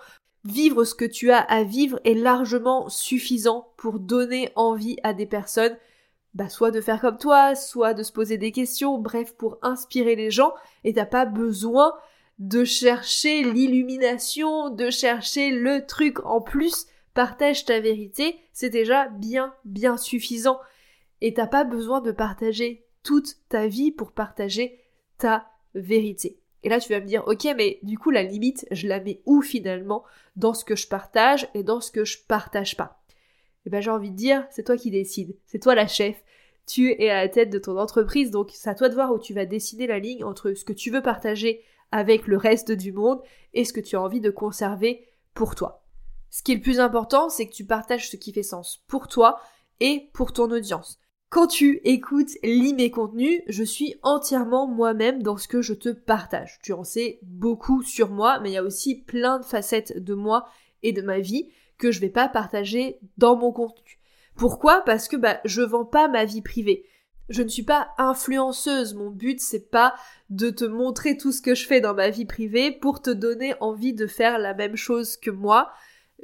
Vivre 0.45 0.85
ce 0.85 0.95
que 0.95 1.03
tu 1.03 1.31
as 1.31 1.41
à 1.41 1.63
vivre 1.63 1.99
est 2.05 2.13
largement 2.13 2.87
suffisant 2.87 3.67
pour 3.75 3.99
donner 3.99 4.49
envie 4.55 4.95
à 5.03 5.13
des 5.13 5.25
personnes 5.25 5.75
bah, 6.33 6.49
soit 6.49 6.71
de 6.71 6.81
faire 6.81 6.99
comme 6.99 7.17
toi, 7.17 7.55
soit 7.55 7.93
de 7.93 8.03
se 8.03 8.11
poser 8.11 8.37
des 8.37 8.51
questions, 8.51 8.97
bref, 8.97 9.35
pour 9.35 9.57
inspirer 9.61 10.15
les 10.15 10.31
gens, 10.31 10.53
et 10.83 10.93
t'as 10.93 11.05
pas 11.05 11.25
besoin 11.25 11.93
de 12.39 12.63
chercher 12.63 13.43
l'illumination, 13.43 14.69
de 14.69 14.89
chercher 14.89 15.51
le 15.51 15.85
truc 15.85 16.25
en 16.25 16.41
plus, 16.41 16.87
partage 17.13 17.65
ta 17.65 17.79
vérité, 17.79 18.39
c'est 18.51 18.69
déjà 18.69 19.07
bien, 19.07 19.53
bien 19.65 19.97
suffisant. 19.97 20.59
Et 21.21 21.33
t'as 21.33 21.47
pas 21.47 21.63
besoin 21.63 22.01
de 22.01 22.11
partager 22.11 22.85
toute 23.03 23.35
ta 23.49 23.67
vie 23.67 23.91
pour 23.91 24.11
partager 24.11 24.79
ta 25.17 25.47
vérité. 25.75 26.39
Et 26.63 26.69
là, 26.69 26.79
tu 26.79 26.91
vas 26.91 26.99
me 26.99 27.05
dire, 27.05 27.23
ok, 27.27 27.47
mais 27.55 27.79
du 27.83 27.97
coup, 27.97 28.09
la 28.09 28.23
limite, 28.23 28.65
je 28.71 28.87
la 28.87 28.99
mets 28.99 29.21
où 29.25 29.41
finalement? 29.41 30.03
Dans 30.35 30.53
ce 30.53 30.65
que 30.65 30.75
je 30.75 30.87
partage 30.87 31.47
et 31.53 31.63
dans 31.63 31.81
ce 31.81 31.91
que 31.91 32.05
je 32.05 32.17
partage 32.27 32.75
pas 32.75 33.02
eh 33.65 33.69
ben 33.69 33.81
j'ai 33.81 33.91
envie 33.91 34.11
de 34.11 34.15
dire, 34.15 34.45
c'est 34.51 34.63
toi 34.63 34.77
qui 34.77 34.91
décides, 34.91 35.35
c'est 35.45 35.59
toi 35.59 35.75
la 35.75 35.87
chef, 35.87 36.23
tu 36.65 36.91
es 36.91 37.09
à 37.09 37.21
la 37.21 37.29
tête 37.29 37.49
de 37.49 37.59
ton 37.59 37.77
entreprise, 37.77 38.31
donc 38.31 38.51
c'est 38.53 38.69
à 38.69 38.75
toi 38.75 38.89
de 38.89 38.93
voir 38.93 39.11
où 39.11 39.19
tu 39.19 39.33
vas 39.33 39.45
dessiner 39.45 39.87
la 39.87 39.99
ligne 39.99 40.23
entre 40.23 40.53
ce 40.53 40.63
que 40.63 40.73
tu 40.73 40.91
veux 40.91 41.01
partager 41.01 41.61
avec 41.91 42.27
le 42.27 42.37
reste 42.37 42.71
du 42.71 42.91
monde 42.91 43.21
et 43.53 43.65
ce 43.65 43.73
que 43.73 43.79
tu 43.79 43.95
as 43.95 44.01
envie 44.01 44.21
de 44.21 44.31
conserver 44.31 45.07
pour 45.33 45.55
toi. 45.55 45.83
Ce 46.29 46.41
qui 46.41 46.51
est 46.51 46.55
le 46.55 46.61
plus 46.61 46.79
important, 46.79 47.29
c'est 47.29 47.47
que 47.47 47.53
tu 47.53 47.65
partages 47.65 48.09
ce 48.09 48.17
qui 48.17 48.33
fait 48.33 48.43
sens 48.43 48.83
pour 48.87 49.07
toi 49.07 49.39
et 49.79 50.09
pour 50.13 50.33
ton 50.33 50.49
audience. 50.49 50.99
Quand 51.29 51.47
tu 51.47 51.81
écoutes, 51.83 52.31
lis 52.43 52.73
mes 52.73 52.91
contenus, 52.91 53.41
je 53.47 53.63
suis 53.63 53.95
entièrement 54.03 54.67
moi-même 54.67 55.21
dans 55.21 55.37
ce 55.37 55.47
que 55.47 55.61
je 55.61 55.73
te 55.73 55.89
partage. 55.89 56.59
Tu 56.63 56.73
en 56.73 56.83
sais 56.83 57.19
beaucoup 57.23 57.81
sur 57.81 58.09
moi, 58.09 58.39
mais 58.39 58.51
il 58.51 58.53
y 58.53 58.57
a 58.57 58.63
aussi 58.63 59.01
plein 59.01 59.39
de 59.39 59.45
facettes 59.45 59.97
de 59.97 60.13
moi 60.13 60.47
et 60.83 60.91
de 60.91 61.01
ma 61.01 61.19
vie 61.19 61.49
que 61.77 61.91
je 61.91 61.99
vais 61.99 62.09
pas 62.09 62.27
partager 62.27 62.99
dans 63.17 63.35
mon 63.35 63.51
contenu. 63.51 63.99
Pourquoi? 64.35 64.81
Parce 64.81 65.07
que 65.07 65.15
bah 65.15 65.39
je 65.45 65.61
vends 65.61 65.85
pas 65.85 66.07
ma 66.07 66.25
vie 66.25 66.41
privée. 66.41 66.85
Je 67.29 67.41
ne 67.41 67.47
suis 67.47 67.63
pas 67.63 67.89
influenceuse, 67.97 68.95
mon 68.95 69.09
but 69.09 69.39
c'est 69.39 69.69
pas 69.71 69.93
de 70.29 70.49
te 70.49 70.65
montrer 70.65 71.17
tout 71.17 71.31
ce 71.31 71.41
que 71.41 71.55
je 71.55 71.65
fais 71.65 71.81
dans 71.81 71.93
ma 71.93 72.09
vie 72.09 72.25
privée 72.25 72.71
pour 72.71 73.01
te 73.01 73.09
donner 73.09 73.53
envie 73.61 73.93
de 73.93 74.07
faire 74.07 74.39
la 74.39 74.53
même 74.53 74.75
chose 74.75 75.15
que 75.17 75.31
moi. 75.31 75.71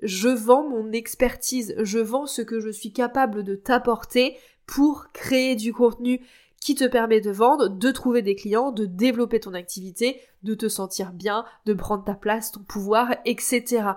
Je 0.02 0.30
vends 0.30 0.68
mon 0.68 0.92
expertise, 0.92 1.76
je 1.80 2.00
vends 2.00 2.26
ce 2.26 2.42
que 2.42 2.60
je 2.60 2.70
suis 2.70 2.92
capable 2.92 3.44
de 3.44 3.56
t'apporter 3.56 4.38
pour 4.66 5.12
créer 5.14 5.56
du 5.56 5.74
contenu 5.74 6.22
qui 6.62 6.76
te 6.76 6.86
permet 6.86 7.22
de 7.22 7.32
vendre, 7.32 7.70
de 7.70 7.92
trouver 7.92 8.22
des 8.22 8.36
clients, 8.36 8.72
de 8.72 8.86
développer 8.86 9.40
ton 9.40 9.54
activité, 9.54 10.20
de 10.44 10.54
te 10.54 10.68
sentir 10.68 11.14
bien, 11.14 11.46
de 11.66 11.74
prendre 11.74 12.04
ta 12.04 12.16
place, 12.16 12.52
ton 12.52 12.62
pouvoir, 12.62 13.16
etc 13.26 13.94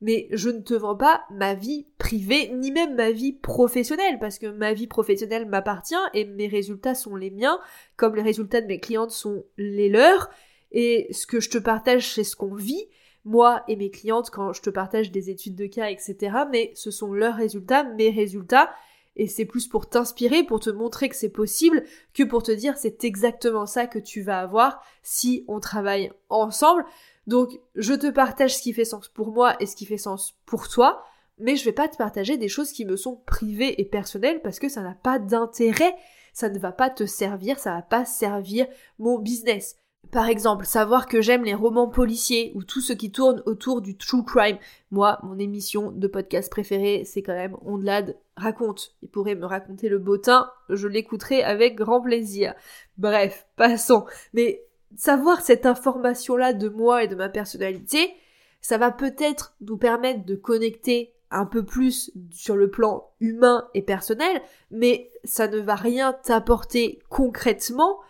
mais 0.00 0.28
je 0.30 0.48
ne 0.48 0.60
te 0.60 0.74
vends 0.74 0.96
pas 0.96 1.22
ma 1.30 1.54
vie 1.54 1.86
privée, 1.98 2.50
ni 2.54 2.70
même 2.70 2.94
ma 2.94 3.10
vie 3.10 3.32
professionnelle, 3.32 4.18
parce 4.18 4.38
que 4.38 4.46
ma 4.46 4.72
vie 4.72 4.86
professionnelle 4.86 5.46
m'appartient 5.46 5.94
et 6.14 6.24
mes 6.24 6.48
résultats 6.48 6.94
sont 6.94 7.16
les 7.16 7.30
miens, 7.30 7.58
comme 7.96 8.16
les 8.16 8.22
résultats 8.22 8.60
de 8.60 8.66
mes 8.66 8.80
clientes 8.80 9.10
sont 9.10 9.44
les 9.56 9.88
leurs, 9.88 10.30
et 10.72 11.08
ce 11.12 11.26
que 11.26 11.40
je 11.40 11.50
te 11.50 11.58
partage, 11.58 12.14
c'est 12.14 12.24
ce 12.24 12.36
qu'on 12.36 12.54
vit, 12.54 12.86
moi 13.24 13.62
et 13.68 13.76
mes 13.76 13.90
clientes, 13.90 14.30
quand 14.30 14.52
je 14.52 14.62
te 14.62 14.70
partage 14.70 15.10
des 15.10 15.30
études 15.30 15.56
de 15.56 15.66
cas, 15.66 15.90
etc., 15.90 16.16
mais 16.50 16.72
ce 16.74 16.90
sont 16.90 17.12
leurs 17.12 17.36
résultats, 17.36 17.84
mes 17.84 18.10
résultats, 18.10 18.70
et 19.16 19.26
c'est 19.26 19.44
plus 19.44 19.66
pour 19.66 19.88
t'inspirer, 19.88 20.44
pour 20.44 20.60
te 20.60 20.70
montrer 20.70 21.08
que 21.08 21.16
c'est 21.16 21.28
possible, 21.28 21.84
que 22.14 22.22
pour 22.22 22.42
te 22.42 22.52
dire 22.52 22.78
c'est 22.78 23.04
exactement 23.04 23.66
ça 23.66 23.86
que 23.86 23.98
tu 23.98 24.22
vas 24.22 24.40
avoir 24.40 24.82
si 25.02 25.44
on 25.48 25.60
travaille 25.60 26.10
ensemble. 26.28 26.84
Donc 27.30 27.60
je 27.76 27.94
te 27.94 28.10
partage 28.10 28.56
ce 28.56 28.60
qui 28.60 28.72
fait 28.72 28.84
sens 28.84 29.06
pour 29.06 29.30
moi 29.30 29.54
et 29.62 29.66
ce 29.66 29.76
qui 29.76 29.86
fait 29.86 29.98
sens 29.98 30.34
pour 30.46 30.68
toi, 30.68 31.04
mais 31.38 31.54
je 31.54 31.64
vais 31.64 31.70
pas 31.70 31.86
te 31.86 31.96
partager 31.96 32.36
des 32.36 32.48
choses 32.48 32.72
qui 32.72 32.84
me 32.84 32.96
sont 32.96 33.22
privées 33.24 33.80
et 33.80 33.84
personnelles 33.84 34.42
parce 34.42 34.58
que 34.58 34.68
ça 34.68 34.82
n'a 34.82 34.96
pas 35.00 35.20
d'intérêt, 35.20 35.94
ça 36.32 36.48
ne 36.48 36.58
va 36.58 36.72
pas 36.72 36.90
te 36.90 37.06
servir, 37.06 37.60
ça 37.60 37.72
va 37.72 37.82
pas 37.82 38.04
servir 38.04 38.66
mon 38.98 39.20
business. 39.20 39.76
Par 40.10 40.26
exemple, 40.28 40.64
savoir 40.66 41.06
que 41.06 41.20
j'aime 41.20 41.44
les 41.44 41.54
romans 41.54 41.86
policiers 41.86 42.50
ou 42.56 42.64
tout 42.64 42.80
ce 42.80 42.92
qui 42.92 43.12
tourne 43.12 43.44
autour 43.46 43.80
du 43.80 43.96
true 43.96 44.24
crime. 44.24 44.58
Moi, 44.90 45.20
mon 45.22 45.38
émission 45.38 45.92
de 45.92 46.08
podcast 46.08 46.50
préférée, 46.50 47.04
c'est 47.04 47.22
quand 47.22 47.34
même 47.34 47.56
Ondelade 47.64 48.16
raconte. 48.36 48.96
Il 49.02 49.08
pourrait 49.08 49.36
me 49.36 49.46
raconter 49.46 49.88
le 49.88 50.00
bottin, 50.00 50.50
je 50.68 50.88
l'écouterai 50.88 51.44
avec 51.44 51.76
grand 51.76 52.00
plaisir. 52.00 52.54
Bref, 52.98 53.46
passons. 53.54 54.04
Mais 54.32 54.64
savoir 54.96 55.40
cette 55.40 55.66
information-là 55.66 56.52
de 56.52 56.68
moi 56.68 57.04
et 57.04 57.08
de 57.08 57.14
ma 57.14 57.28
personnalité, 57.28 58.12
ça 58.60 58.78
va 58.78 58.90
peut-être 58.90 59.54
nous 59.60 59.76
permettre 59.76 60.24
de 60.24 60.34
connecter 60.34 61.12
un 61.30 61.46
peu 61.46 61.64
plus 61.64 62.10
sur 62.32 62.56
le 62.56 62.70
plan 62.70 63.10
humain 63.20 63.68
et 63.74 63.82
personnel, 63.82 64.42
mais 64.70 65.10
ça 65.24 65.48
ne 65.48 65.58
va 65.58 65.76
rien 65.76 66.12
t'apporter 66.12 66.98
concrètement 67.08 68.00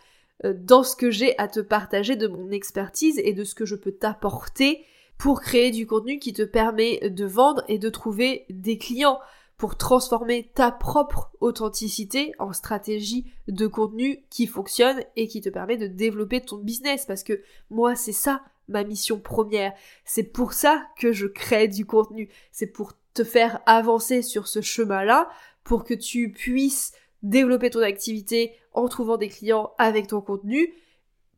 euh, 0.44 0.54
dans 0.56 0.82
ce 0.82 0.96
que 0.96 1.10
j'ai 1.10 1.38
à 1.38 1.46
te 1.46 1.60
partager 1.60 2.16
de 2.16 2.26
mon 2.26 2.50
expertise 2.50 3.18
et 3.18 3.34
de 3.34 3.44
ce 3.44 3.54
que 3.54 3.66
je 3.66 3.76
peux 3.76 3.92
t'apporter 3.92 4.84
pour 5.18 5.42
créer 5.42 5.70
du 5.70 5.86
contenu 5.86 6.18
qui 6.18 6.32
te 6.32 6.42
permet 6.42 7.10
de 7.10 7.26
vendre 7.26 7.62
et 7.68 7.78
de 7.78 7.90
trouver 7.90 8.46
des 8.48 8.78
clients 8.78 9.20
pour 9.60 9.76
transformer 9.76 10.50
ta 10.54 10.70
propre 10.70 11.32
authenticité 11.40 12.32
en 12.38 12.54
stratégie 12.54 13.30
de 13.46 13.66
contenu 13.66 14.24
qui 14.30 14.46
fonctionne 14.46 15.02
et 15.16 15.28
qui 15.28 15.42
te 15.42 15.50
permet 15.50 15.76
de 15.76 15.86
développer 15.86 16.40
ton 16.40 16.56
business 16.56 17.04
parce 17.04 17.22
que 17.22 17.42
moi 17.68 17.94
c'est 17.94 18.12
ça 18.12 18.40
ma 18.68 18.84
mission 18.84 19.20
première. 19.20 19.74
C'est 20.06 20.24
pour 20.24 20.54
ça 20.54 20.82
que 20.98 21.12
je 21.12 21.26
crée 21.26 21.68
du 21.68 21.84
contenu. 21.84 22.30
C'est 22.52 22.68
pour 22.68 22.94
te 23.12 23.22
faire 23.22 23.60
avancer 23.66 24.22
sur 24.22 24.48
ce 24.48 24.62
chemin-là 24.62 25.28
pour 25.62 25.84
que 25.84 25.92
tu 25.92 26.32
puisses 26.32 26.92
développer 27.22 27.68
ton 27.68 27.82
activité 27.82 28.54
en 28.72 28.88
trouvant 28.88 29.18
des 29.18 29.28
clients 29.28 29.72
avec 29.76 30.06
ton 30.06 30.22
contenu, 30.22 30.72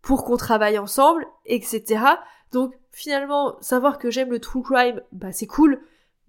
pour 0.00 0.24
qu'on 0.24 0.36
travaille 0.36 0.78
ensemble, 0.78 1.26
etc. 1.44 2.04
Donc 2.52 2.72
finalement, 2.92 3.60
savoir 3.62 3.98
que 3.98 4.10
j'aime 4.10 4.30
le 4.30 4.38
true 4.38 4.62
crime, 4.62 5.00
bah 5.10 5.32
c'est 5.32 5.48
cool, 5.48 5.80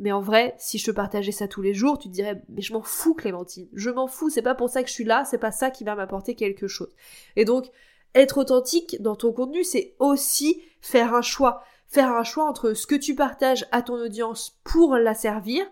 mais 0.04 0.12
en 0.12 0.20
vrai, 0.20 0.54
si 0.58 0.78
je 0.78 0.86
te 0.86 0.92
partageais 0.92 1.32
ça 1.32 1.48
tous 1.48 1.62
les 1.62 1.74
jours, 1.74 1.98
tu 1.98 2.10
te 2.10 2.14
dirais, 2.14 2.42
mais 2.50 2.62
je 2.62 2.74
m'en 2.74 2.84
fous 2.84 3.14
Clémentine, 3.14 3.70
je 3.72 3.90
m'en 3.90 4.08
fous, 4.08 4.30
c'est 4.30 4.42
pas 4.42 4.54
pour 4.54 4.68
ça 4.70 4.84
que 4.84 4.90
je 4.90 4.94
suis 4.94 5.06
là, 5.06 5.24
c'est 5.24 5.38
pas 5.38 5.54
ça 5.54 5.72
qui 5.72 5.86
va 5.86 5.96
m'apporter 5.96 6.36
quelque 6.36 6.68
chose. 6.68 6.94
Et 7.38 7.46
donc, 7.46 7.68
être 8.14 8.38
authentique 8.38 9.02
dans 9.02 9.16
ton 9.16 9.32
contenu, 9.32 9.64
c'est 9.64 9.96
aussi 10.00 10.62
faire 10.82 11.14
un 11.14 11.22
choix. 11.22 11.64
Faire 11.88 12.12
un 12.12 12.26
choix 12.26 12.44
entre 12.44 12.74
ce 12.74 12.86
que 12.86 12.96
tu 12.96 13.16
partages 13.16 13.66
à 13.72 13.82
ton 13.82 13.94
audience 13.94 14.60
pour 14.66 14.98
la 14.98 15.14
servir 15.14 15.66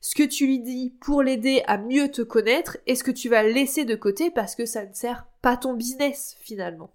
ce 0.00 0.14
que 0.14 0.24
tu 0.24 0.46
lui 0.46 0.58
dis 0.58 0.94
pour 1.00 1.22
l'aider 1.22 1.62
à 1.66 1.78
mieux 1.78 2.10
te 2.10 2.22
connaître 2.22 2.76
et 2.86 2.96
ce 2.96 3.04
que 3.04 3.10
tu 3.12 3.28
vas 3.28 3.42
laisser 3.42 3.84
de 3.84 3.94
côté 3.94 4.30
parce 4.30 4.54
que 4.54 4.66
ça 4.66 4.84
ne 4.84 4.92
sert 4.92 5.26
pas 5.42 5.56
ton 5.56 5.74
business 5.74 6.36
finalement. 6.40 6.90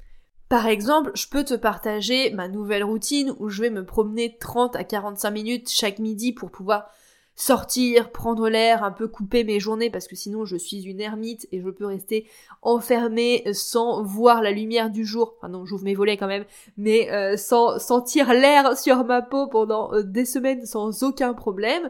Par 0.52 0.68
exemple, 0.68 1.12
je 1.14 1.30
peux 1.30 1.46
te 1.46 1.54
partager 1.54 2.30
ma 2.32 2.50
nouvelle 2.50 2.84
routine 2.84 3.34
où 3.40 3.48
je 3.48 3.62
vais 3.62 3.70
me 3.70 3.86
promener 3.86 4.36
30 4.38 4.76
à 4.76 4.84
45 4.84 5.32
minutes 5.32 5.70
chaque 5.70 5.98
midi 5.98 6.34
pour 6.34 6.52
pouvoir 6.52 6.90
sortir, 7.38 8.12
prendre 8.12 8.50
l'air, 8.50 8.84
un 8.84 8.92
peu 8.92 9.08
couper 9.08 9.46
mes 9.46 9.62
journées 9.62 9.90
parce 9.90 10.10
que 10.10 10.18
sinon 10.18 10.44
je 10.44 10.58
suis 10.58 10.84
une 10.84 11.00
ermite 11.00 11.48
et 11.54 11.62
je 11.62 11.70
peux 11.70 11.86
rester 11.86 12.28
enfermée 12.62 13.46
sans 13.54 14.04
voir 14.04 14.42
la 14.42 14.52
lumière 14.52 14.90
du 14.90 15.06
jour. 15.06 15.36
Enfin 15.38 15.48
non, 15.48 15.66
j'ouvre 15.66 15.86
mes 15.86 15.96
volets 15.96 16.18
quand 16.18 16.28
même, 16.28 16.44
mais 16.76 17.10
euh, 17.12 17.38
sans 17.38 17.80
sentir 17.80 18.34
l'air 18.34 18.78
sur 18.78 19.06
ma 19.06 19.22
peau 19.22 19.48
pendant 19.48 19.94
euh, 19.94 20.04
des 20.04 20.26
semaines 20.26 20.66
sans 20.66 21.02
aucun 21.04 21.34
problème. 21.34 21.90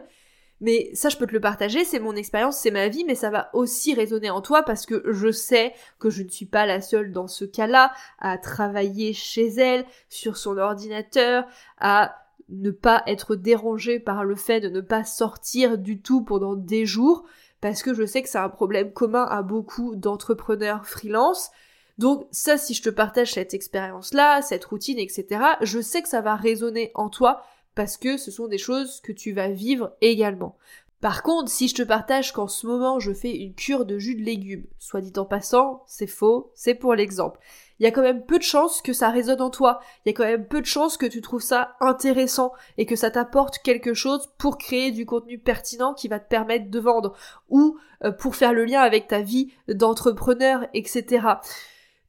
Mais 0.62 0.90
ça, 0.94 1.08
je 1.08 1.16
peux 1.16 1.26
te 1.26 1.32
le 1.32 1.40
partager, 1.40 1.84
c'est 1.84 1.98
mon 1.98 2.14
expérience, 2.14 2.56
c'est 2.56 2.70
ma 2.70 2.86
vie, 2.86 3.04
mais 3.04 3.16
ça 3.16 3.30
va 3.30 3.50
aussi 3.52 3.94
résonner 3.94 4.30
en 4.30 4.40
toi 4.40 4.62
parce 4.62 4.86
que 4.86 5.02
je 5.10 5.32
sais 5.32 5.74
que 5.98 6.08
je 6.08 6.22
ne 6.22 6.28
suis 6.28 6.46
pas 6.46 6.66
la 6.66 6.80
seule 6.80 7.10
dans 7.10 7.26
ce 7.26 7.44
cas-là 7.44 7.92
à 8.20 8.38
travailler 8.38 9.12
chez 9.12 9.48
elle, 9.48 9.84
sur 10.08 10.36
son 10.36 10.58
ordinateur, 10.58 11.46
à 11.78 12.14
ne 12.48 12.70
pas 12.70 13.02
être 13.08 13.34
dérangée 13.34 13.98
par 13.98 14.24
le 14.24 14.36
fait 14.36 14.60
de 14.60 14.68
ne 14.68 14.80
pas 14.80 15.02
sortir 15.02 15.78
du 15.78 16.00
tout 16.00 16.22
pendant 16.22 16.54
des 16.54 16.86
jours, 16.86 17.24
parce 17.60 17.82
que 17.82 17.92
je 17.92 18.06
sais 18.06 18.22
que 18.22 18.28
c'est 18.28 18.38
un 18.38 18.48
problème 18.48 18.92
commun 18.92 19.24
à 19.24 19.42
beaucoup 19.42 19.96
d'entrepreneurs 19.96 20.86
freelance. 20.86 21.50
Donc 21.98 22.28
ça, 22.30 22.56
si 22.56 22.72
je 22.72 22.82
te 22.82 22.90
partage 22.90 23.32
cette 23.32 23.52
expérience-là, 23.52 24.42
cette 24.42 24.64
routine, 24.64 25.00
etc., 25.00 25.42
je 25.60 25.80
sais 25.80 26.02
que 26.02 26.08
ça 26.08 26.20
va 26.20 26.36
résonner 26.36 26.92
en 26.94 27.08
toi 27.08 27.42
parce 27.74 27.96
que 27.96 28.16
ce 28.16 28.30
sont 28.30 28.48
des 28.48 28.58
choses 28.58 29.00
que 29.00 29.12
tu 29.12 29.32
vas 29.32 29.48
vivre 29.48 29.92
également. 30.00 30.56
Par 31.00 31.24
contre, 31.24 31.50
si 31.50 31.66
je 31.66 31.74
te 31.74 31.82
partage 31.82 32.32
qu'en 32.32 32.46
ce 32.46 32.66
moment 32.66 33.00
je 33.00 33.12
fais 33.12 33.36
une 33.36 33.54
cure 33.54 33.84
de 33.84 33.98
jus 33.98 34.14
de 34.14 34.22
légumes, 34.22 34.66
soit 34.78 35.00
dit 35.00 35.12
en 35.16 35.24
passant, 35.24 35.82
c'est 35.86 36.06
faux, 36.06 36.52
c'est 36.54 36.76
pour 36.76 36.94
l'exemple. 36.94 37.40
Il 37.80 37.84
y 37.84 37.88
a 37.88 37.90
quand 37.90 38.02
même 38.02 38.24
peu 38.24 38.38
de 38.38 38.44
chances 38.44 38.80
que 38.80 38.92
ça 38.92 39.10
résonne 39.10 39.40
en 39.40 39.50
toi. 39.50 39.80
Il 40.04 40.10
y 40.10 40.12
a 40.12 40.14
quand 40.14 40.22
même 40.22 40.46
peu 40.46 40.60
de 40.60 40.66
chances 40.66 40.96
que 40.96 41.06
tu 41.06 41.20
trouves 41.20 41.42
ça 41.42 41.74
intéressant 41.80 42.52
et 42.78 42.86
que 42.86 42.94
ça 42.94 43.10
t'apporte 43.10 43.58
quelque 43.58 43.94
chose 43.94 44.30
pour 44.38 44.56
créer 44.56 44.92
du 44.92 45.04
contenu 45.04 45.36
pertinent 45.38 45.92
qui 45.92 46.06
va 46.06 46.20
te 46.20 46.28
permettre 46.28 46.70
de 46.70 46.78
vendre 46.78 47.16
ou 47.48 47.76
euh, 48.04 48.12
pour 48.12 48.36
faire 48.36 48.52
le 48.52 48.64
lien 48.64 48.82
avec 48.82 49.08
ta 49.08 49.20
vie 49.20 49.52
d'entrepreneur, 49.66 50.68
etc. 50.74 51.26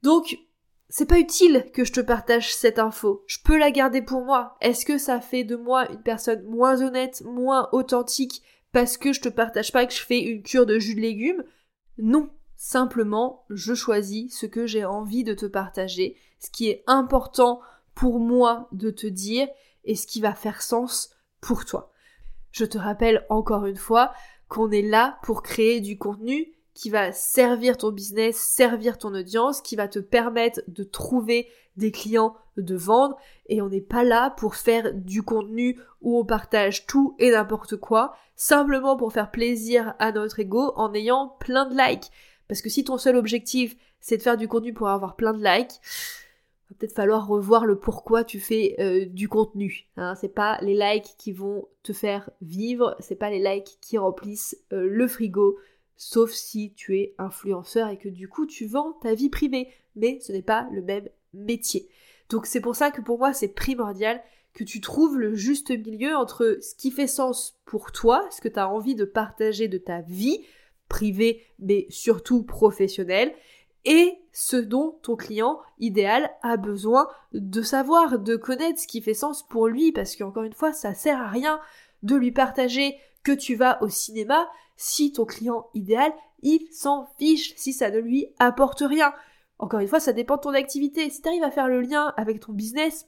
Donc, 0.04 0.38
c'est 0.88 1.06
pas 1.06 1.18
utile 1.18 1.66
que 1.72 1.84
je 1.84 1.92
te 1.92 2.00
partage 2.00 2.54
cette 2.54 2.78
info. 2.78 3.24
Je 3.26 3.38
peux 3.42 3.58
la 3.58 3.70
garder 3.70 4.02
pour 4.02 4.24
moi. 4.24 4.56
Est-ce 4.60 4.84
que 4.84 4.98
ça 4.98 5.20
fait 5.20 5.44
de 5.44 5.56
moi 5.56 5.90
une 5.90 6.02
personne 6.02 6.44
moins 6.44 6.82
honnête, 6.82 7.22
moins 7.24 7.68
authentique 7.72 8.42
parce 8.72 8.96
que 8.96 9.12
je 9.12 9.20
te 9.20 9.28
partage 9.28 9.72
pas 9.72 9.86
que 9.86 9.92
je 9.92 10.02
fais 10.02 10.20
une 10.20 10.42
cure 10.42 10.66
de 10.66 10.78
jus 10.78 10.94
de 10.94 11.00
légumes? 11.00 11.44
Non. 11.98 12.30
Simplement, 12.56 13.44
je 13.50 13.74
choisis 13.74 14.38
ce 14.38 14.46
que 14.46 14.66
j'ai 14.66 14.84
envie 14.84 15.24
de 15.24 15.34
te 15.34 15.44
partager, 15.44 16.16
ce 16.38 16.50
qui 16.50 16.70
est 16.70 16.82
important 16.86 17.60
pour 17.94 18.20
moi 18.20 18.68
de 18.72 18.90
te 18.90 19.06
dire 19.06 19.48
et 19.84 19.96
ce 19.96 20.06
qui 20.06 20.20
va 20.20 20.34
faire 20.34 20.62
sens 20.62 21.10
pour 21.40 21.64
toi. 21.64 21.92
Je 22.52 22.64
te 22.64 22.78
rappelle 22.78 23.26
encore 23.28 23.66
une 23.66 23.76
fois 23.76 24.14
qu'on 24.48 24.70
est 24.70 24.82
là 24.82 25.18
pour 25.24 25.42
créer 25.42 25.80
du 25.80 25.98
contenu 25.98 26.53
qui 26.74 26.90
va 26.90 27.12
servir 27.12 27.76
ton 27.76 27.92
business, 27.92 28.36
servir 28.36 28.98
ton 28.98 29.14
audience, 29.14 29.60
qui 29.60 29.76
va 29.76 29.88
te 29.88 30.00
permettre 30.00 30.60
de 30.68 30.82
trouver 30.82 31.48
des 31.76 31.90
clients, 31.90 32.36
de 32.56 32.74
vendre, 32.74 33.16
et 33.48 33.62
on 33.62 33.68
n'est 33.68 33.80
pas 33.80 34.04
là 34.04 34.30
pour 34.30 34.56
faire 34.56 34.92
du 34.92 35.22
contenu 35.22 35.78
où 36.02 36.18
on 36.18 36.24
partage 36.24 36.86
tout 36.86 37.16
et 37.18 37.30
n'importe 37.30 37.76
quoi, 37.76 38.14
simplement 38.36 38.96
pour 38.96 39.12
faire 39.12 39.30
plaisir 39.30 39.94
à 39.98 40.12
notre 40.12 40.40
ego 40.40 40.72
en 40.76 40.92
ayant 40.94 41.36
plein 41.40 41.66
de 41.66 41.76
likes. 41.76 42.10
Parce 42.48 42.60
que 42.60 42.68
si 42.68 42.84
ton 42.84 42.98
seul 42.98 43.16
objectif 43.16 43.76
c'est 44.04 44.18
de 44.18 44.22
faire 44.22 44.36
du 44.36 44.48
contenu 44.48 44.74
pour 44.74 44.88
avoir 44.88 45.16
plein 45.16 45.32
de 45.32 45.42
likes, 45.42 45.80
va 46.68 46.76
peut-être 46.78 46.94
falloir 46.94 47.26
revoir 47.26 47.64
le 47.64 47.78
pourquoi 47.78 48.22
tu 48.22 48.38
fais 48.38 48.76
euh, 48.78 49.06
du 49.06 49.30
contenu. 49.30 49.86
Hein. 49.96 50.14
C'est 50.14 50.28
pas 50.34 50.58
les 50.60 50.74
likes 50.74 51.14
qui 51.16 51.32
vont 51.32 51.68
te 51.82 51.94
faire 51.94 52.28
vivre, 52.42 52.96
c'est 53.00 53.14
pas 53.14 53.30
les 53.30 53.38
likes 53.38 53.78
qui 53.80 53.96
remplissent 53.96 54.58
euh, 54.74 54.86
le 54.86 55.08
frigo, 55.08 55.56
sauf 55.96 56.30
si 56.32 56.72
tu 56.74 56.98
es 56.98 57.14
influenceur 57.18 57.88
et 57.88 57.98
que 57.98 58.08
du 58.08 58.28
coup 58.28 58.46
tu 58.46 58.66
vends 58.66 58.92
ta 59.02 59.14
vie 59.14 59.30
privée, 59.30 59.68
mais 59.96 60.18
ce 60.20 60.32
n'est 60.32 60.42
pas 60.42 60.68
le 60.72 60.82
même 60.82 61.08
métier. 61.32 61.88
Donc 62.30 62.46
c'est 62.46 62.60
pour 62.60 62.76
ça 62.76 62.90
que 62.90 63.00
pour 63.00 63.18
moi 63.18 63.32
c'est 63.32 63.48
primordial 63.48 64.22
que 64.54 64.64
tu 64.64 64.80
trouves 64.80 65.18
le 65.18 65.34
juste 65.34 65.70
milieu 65.70 66.14
entre 66.14 66.58
ce 66.60 66.74
qui 66.74 66.90
fait 66.90 67.08
sens 67.08 67.58
pour 67.64 67.92
toi, 67.92 68.26
ce 68.30 68.40
que 68.40 68.48
tu 68.48 68.58
as 68.58 68.68
envie 68.68 68.94
de 68.94 69.04
partager 69.04 69.68
de 69.68 69.78
ta 69.78 70.00
vie 70.00 70.44
privée 70.88 71.42
mais 71.58 71.86
surtout 71.90 72.44
professionnelle, 72.44 73.34
et 73.84 74.18
ce 74.32 74.56
dont 74.56 74.98
ton 75.02 75.16
client 75.16 75.60
idéal 75.78 76.30
a 76.42 76.56
besoin 76.56 77.08
de 77.32 77.62
savoir, 77.62 78.18
de 78.18 78.36
connaître 78.36 78.80
ce 78.80 78.86
qui 78.86 79.02
fait 79.02 79.14
sens 79.14 79.46
pour 79.46 79.68
lui, 79.68 79.92
parce 79.92 80.16
qu'encore 80.16 80.44
une 80.44 80.54
fois, 80.54 80.72
ça 80.72 80.94
sert 80.94 81.20
à 81.20 81.28
rien 81.28 81.60
de 82.02 82.16
lui 82.16 82.32
partager 82.32 82.96
que 83.24 83.32
tu 83.32 83.56
vas 83.56 83.82
au 83.82 83.88
cinéma 83.88 84.48
si 84.76 85.12
ton 85.12 85.24
client 85.24 85.66
idéal, 85.74 86.12
il 86.42 86.60
s'en 86.72 87.08
fiche, 87.18 87.54
si 87.56 87.72
ça 87.72 87.90
ne 87.90 87.98
lui 87.98 88.28
apporte 88.38 88.82
rien. 88.86 89.12
Encore 89.58 89.80
une 89.80 89.88
fois, 89.88 90.00
ça 90.00 90.12
dépend 90.12 90.36
de 90.36 90.42
ton 90.42 90.54
activité. 90.54 91.08
Si 91.10 91.22
tu 91.22 91.28
arrives 91.28 91.44
à 91.44 91.50
faire 91.50 91.68
le 91.68 91.80
lien 91.80 92.12
avec 92.16 92.40
ton 92.40 92.52
business, 92.52 93.06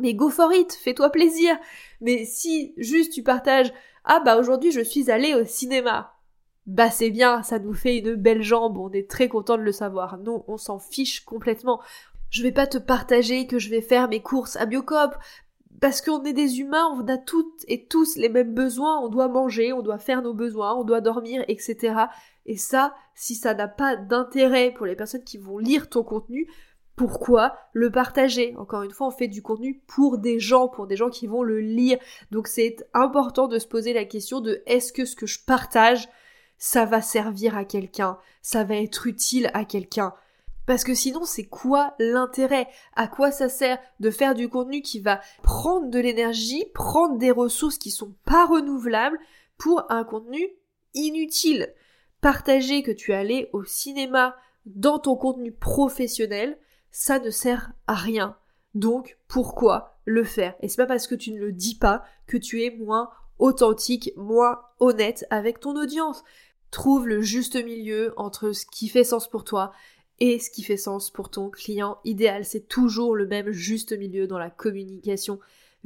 mais 0.00 0.14
go 0.14 0.30
for 0.30 0.52
it, 0.52 0.72
fais-toi 0.72 1.10
plaisir. 1.10 1.56
Mais 2.00 2.24
si 2.24 2.72
juste 2.76 3.12
tu 3.12 3.22
partages 3.22 3.72
ah 4.04 4.20
bah 4.24 4.36
aujourd'hui 4.36 4.72
je 4.72 4.80
suis 4.80 5.10
allé 5.10 5.34
au 5.34 5.44
cinéma. 5.44 6.14
Bah 6.66 6.90
c'est 6.90 7.10
bien, 7.10 7.42
ça 7.42 7.58
nous 7.58 7.74
fait 7.74 7.98
une 7.98 8.14
belle 8.14 8.42
jambe, 8.42 8.78
on 8.78 8.90
est 8.90 9.08
très 9.08 9.28
content 9.28 9.56
de 9.56 9.62
le 9.62 9.72
savoir. 9.72 10.18
Non, 10.18 10.44
on 10.48 10.56
s'en 10.56 10.78
fiche 10.78 11.24
complètement. 11.24 11.80
Je 12.30 12.42
vais 12.42 12.52
pas 12.52 12.66
te 12.66 12.78
partager 12.78 13.46
que 13.46 13.58
je 13.58 13.70
vais 13.70 13.80
faire 13.80 14.08
mes 14.08 14.20
courses 14.20 14.56
à 14.56 14.66
Biocop 14.66 15.14
parce 15.82 16.00
qu'on 16.00 16.22
est 16.22 16.32
des 16.32 16.60
humains, 16.60 16.86
on 16.96 17.08
a 17.08 17.18
toutes 17.18 17.64
et 17.66 17.86
tous 17.86 18.14
les 18.14 18.28
mêmes 18.28 18.54
besoins, 18.54 19.00
on 19.00 19.08
doit 19.08 19.26
manger, 19.26 19.72
on 19.72 19.82
doit 19.82 19.98
faire 19.98 20.22
nos 20.22 20.32
besoins, 20.32 20.76
on 20.76 20.84
doit 20.84 21.00
dormir, 21.00 21.44
etc. 21.48 22.04
Et 22.46 22.56
ça, 22.56 22.94
si 23.16 23.34
ça 23.34 23.52
n'a 23.52 23.66
pas 23.66 23.96
d'intérêt 23.96 24.70
pour 24.70 24.86
les 24.86 24.94
personnes 24.94 25.24
qui 25.24 25.38
vont 25.38 25.58
lire 25.58 25.88
ton 25.88 26.04
contenu, 26.04 26.48
pourquoi 26.94 27.56
le 27.72 27.90
partager? 27.90 28.54
Encore 28.58 28.84
une 28.84 28.92
fois, 28.92 29.08
on 29.08 29.10
fait 29.10 29.26
du 29.26 29.42
contenu 29.42 29.82
pour 29.88 30.18
des 30.18 30.38
gens, 30.38 30.68
pour 30.68 30.86
des 30.86 30.94
gens 30.94 31.10
qui 31.10 31.26
vont 31.26 31.42
le 31.42 31.58
lire. 31.58 31.98
Donc 32.30 32.46
c'est 32.46 32.76
important 32.94 33.48
de 33.48 33.58
se 33.58 33.66
poser 33.66 33.92
la 33.92 34.04
question 34.04 34.40
de 34.40 34.62
est-ce 34.66 34.92
que 34.92 35.04
ce 35.04 35.16
que 35.16 35.26
je 35.26 35.44
partage, 35.44 36.08
ça 36.58 36.84
va 36.84 37.02
servir 37.02 37.56
à 37.56 37.64
quelqu'un, 37.64 38.18
ça 38.40 38.62
va 38.62 38.76
être 38.76 39.08
utile 39.08 39.50
à 39.52 39.64
quelqu'un? 39.64 40.14
Parce 40.66 40.84
que 40.84 40.94
sinon, 40.94 41.24
c'est 41.24 41.46
quoi 41.46 41.94
l'intérêt? 41.98 42.68
À 42.94 43.08
quoi 43.08 43.30
ça 43.30 43.48
sert 43.48 43.78
de 44.00 44.10
faire 44.10 44.34
du 44.34 44.48
contenu 44.48 44.80
qui 44.82 45.00
va 45.00 45.20
prendre 45.42 45.90
de 45.90 45.98
l'énergie, 45.98 46.64
prendre 46.74 47.18
des 47.18 47.30
ressources 47.30 47.78
qui 47.78 47.90
sont 47.90 48.14
pas 48.24 48.46
renouvelables 48.46 49.18
pour 49.58 49.84
un 49.90 50.04
contenu 50.04 50.48
inutile? 50.94 51.72
Partager 52.20 52.82
que 52.82 52.92
tu 52.92 53.10
es 53.10 53.16
allé 53.16 53.50
au 53.52 53.64
cinéma 53.64 54.36
dans 54.66 55.00
ton 55.00 55.16
contenu 55.16 55.50
professionnel, 55.50 56.56
ça 56.92 57.18
ne 57.18 57.30
sert 57.30 57.72
à 57.88 57.94
rien. 57.94 58.36
Donc, 58.74 59.18
pourquoi 59.26 59.98
le 60.04 60.24
faire? 60.24 60.54
Et 60.60 60.68
c'est 60.68 60.76
pas 60.76 60.86
parce 60.86 61.08
que 61.08 61.14
tu 61.16 61.32
ne 61.32 61.40
le 61.40 61.52
dis 61.52 61.74
pas 61.74 62.04
que 62.26 62.36
tu 62.36 62.62
es 62.62 62.70
moins 62.70 63.10
authentique, 63.38 64.12
moins 64.16 64.60
honnête 64.78 65.26
avec 65.30 65.58
ton 65.58 65.74
audience. 65.74 66.22
Trouve 66.70 67.08
le 67.08 67.20
juste 67.20 67.62
milieu 67.62 68.14
entre 68.16 68.52
ce 68.52 68.64
qui 68.64 68.88
fait 68.88 69.04
sens 69.04 69.28
pour 69.28 69.44
toi 69.44 69.72
et 70.20 70.38
ce 70.38 70.50
qui 70.50 70.62
fait 70.62 70.76
sens 70.76 71.10
pour 71.10 71.30
ton 71.30 71.50
client 71.50 71.98
idéal. 72.04 72.44
C'est 72.44 72.68
toujours 72.68 73.14
le 73.14 73.26
même 73.26 73.50
juste 73.50 73.92
milieu 73.92 74.26
dans 74.26 74.38
la 74.38 74.50
communication 74.50 75.40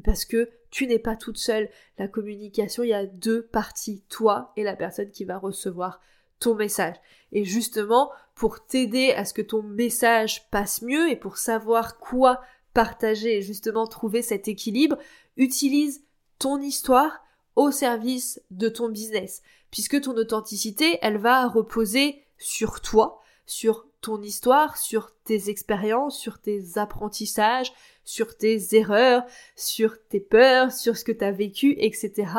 parce 0.04 0.24
que 0.24 0.50
tu 0.70 0.86
n'es 0.86 0.98
pas 0.98 1.16
toute 1.16 1.38
seule. 1.38 1.70
La 1.98 2.08
communication, 2.08 2.82
il 2.82 2.90
y 2.90 2.94
a 2.94 3.06
deux 3.06 3.42
parties, 3.42 4.02
toi 4.08 4.52
et 4.56 4.62
la 4.62 4.76
personne 4.76 5.10
qui 5.10 5.24
va 5.24 5.38
recevoir 5.38 6.00
ton 6.38 6.54
message. 6.54 6.96
Et 7.32 7.44
justement, 7.44 8.10
pour 8.34 8.66
t'aider 8.66 9.12
à 9.12 9.24
ce 9.24 9.32
que 9.32 9.42
ton 9.42 9.62
message 9.62 10.50
passe 10.50 10.82
mieux 10.82 11.10
et 11.10 11.16
pour 11.16 11.38
savoir 11.38 11.98
quoi 11.98 12.40
partager 12.74 13.38
et 13.38 13.42
justement 13.42 13.86
trouver 13.86 14.20
cet 14.20 14.48
équilibre, 14.48 14.98
utilise 15.38 16.04
ton 16.38 16.60
histoire 16.60 17.24
au 17.54 17.70
service 17.70 18.42
de 18.50 18.68
ton 18.68 18.90
business. 18.90 19.42
Puisque 19.70 20.00
ton 20.02 20.14
authenticité, 20.16 20.98
elle 21.00 21.16
va 21.16 21.48
reposer 21.48 22.22
sur 22.36 22.82
toi, 22.82 23.22
sur 23.46 23.85
ton 24.00 24.22
histoire, 24.22 24.76
sur 24.76 25.12
tes 25.24 25.50
expériences, 25.50 26.18
sur 26.18 26.40
tes 26.40 26.76
apprentissages, 26.76 27.72
sur 28.04 28.36
tes 28.36 28.76
erreurs, 28.76 29.24
sur 29.56 29.96
tes 30.08 30.20
peurs, 30.20 30.72
sur 30.72 30.96
ce 30.96 31.04
que 31.04 31.12
tu 31.12 31.30
vécu, 31.32 31.74
etc. 31.78 32.32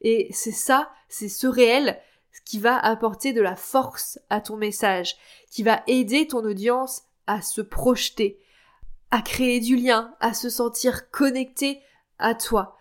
Et 0.00 0.28
c'est 0.32 0.52
ça, 0.52 0.90
c'est 1.08 1.28
ce 1.28 1.46
réel 1.46 2.00
qui 2.44 2.58
va 2.58 2.76
apporter 2.78 3.32
de 3.32 3.40
la 3.40 3.56
force 3.56 4.18
à 4.30 4.40
ton 4.40 4.56
message, 4.56 5.16
qui 5.50 5.62
va 5.62 5.82
aider 5.86 6.26
ton 6.26 6.44
audience 6.44 7.02
à 7.26 7.40
se 7.40 7.60
projeter, 7.60 8.40
à 9.10 9.22
créer 9.22 9.60
du 9.60 9.76
lien, 9.76 10.14
à 10.20 10.34
se 10.34 10.50
sentir 10.50 11.10
connecté 11.10 11.80
à 12.18 12.34
toi. 12.34 12.76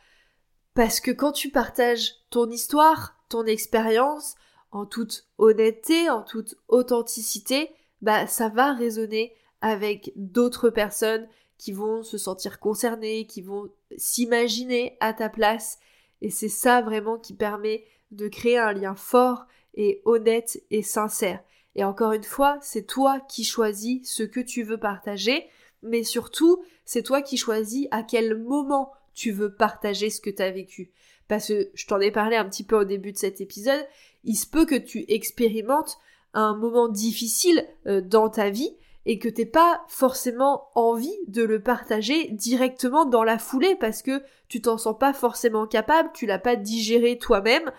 Parce 0.74 1.00
que 1.00 1.12
quand 1.12 1.32
tu 1.32 1.50
partages 1.50 2.14
ton 2.30 2.50
histoire, 2.50 3.18
ton 3.30 3.46
expérience, 3.46 4.36
en 4.72 4.86
toute 4.86 5.28
honnêteté, 5.38 6.10
en 6.10 6.24
toute 6.24 6.56
authenticité, 6.70 7.72
bah 8.02 8.28
ça 8.28 8.50
va 8.50 8.74
résonner 8.74 9.34
avec 9.62 10.12
d'autres 10.16 10.70
personnes 10.70 11.28
qui 11.58 11.72
vont 11.72 12.02
se 12.02 12.18
sentir 12.18 12.60
concernées, 12.60 13.28
qui 13.28 13.42
vont 13.42 13.70
s'imaginer 13.96 14.98
à 15.00 15.14
ta 15.14 15.30
place. 15.30 15.78
Et 16.22 16.30
c'est 16.30 16.50
ça 16.50 16.82
vraiment 16.82 17.18
qui 17.18 17.36
permet 17.36 17.86
de 18.12 18.28
créer 18.28 18.58
un 18.58 18.74
lien 18.74 18.96
fort 18.96 19.46
et 19.76 20.02
honnête 20.06 20.62
et 20.72 20.82
sincère. 20.82 21.44
Et 21.76 21.84
encore 21.84 22.14
une 22.14 22.24
fois, 22.24 22.58
c'est 22.62 22.88
toi 22.88 23.20
qui 23.20 23.44
choisis 23.44 24.02
ce 24.12 24.24
que 24.24 24.40
tu 24.40 24.64
veux 24.64 24.80
partager, 24.80 25.48
mais 25.84 26.04
surtout, 26.04 26.64
c'est 26.84 27.04
toi 27.04 27.22
qui 27.22 27.38
choisis 27.38 27.88
à 27.92 28.04
quel 28.04 28.38
moment 28.38 28.92
tu 29.14 29.32
veux 29.32 29.54
partager 29.54 30.10
ce 30.10 30.20
que 30.20 30.30
tu 30.30 30.42
as 30.42 30.52
vécu. 30.52 30.92
Parce 31.28 31.48
que 31.48 31.70
je 31.74 31.88
t'en 31.88 32.00
ai 32.00 32.12
parlé 32.12 32.36
un 32.36 32.50
petit 32.50 32.64
peu 32.64 32.76
au 32.76 32.84
début 32.84 33.14
de 33.14 33.18
cet 33.18 33.40
épisode, 33.40 33.88
il 34.24 34.36
se 34.36 34.48
peut 34.48 34.66
que 34.66 34.76
tu 34.76 35.06
expérimentes 35.08 35.98
un 36.34 36.56
moment 36.56 36.88
difficile 36.88 37.68
euh, 37.88 38.02
dans 38.02 38.30
ta 38.30 38.50
vie 38.50 38.76
et 39.06 39.18
que 39.18 39.30
t'aies 39.30 39.46
pas 39.46 39.84
forcément 39.88 40.70
envie 40.76 41.18
de 41.28 41.44
le 41.44 41.62
partager 41.62 42.30
directement 42.30 43.06
dans 43.06 43.24
la 43.24 43.40
foulée 43.40 43.76
parce 43.76 44.02
que 44.02 44.22
tu 44.48 44.62
t'en 44.62 44.78
sens 44.78 44.98
pas 44.98 45.14
forcément 45.14 45.66
capable, 45.66 46.12
tu 46.14 46.26
l'as 46.26 46.40
pas 46.40 46.56
digéré 46.56 47.18
toi-même 47.18 47.72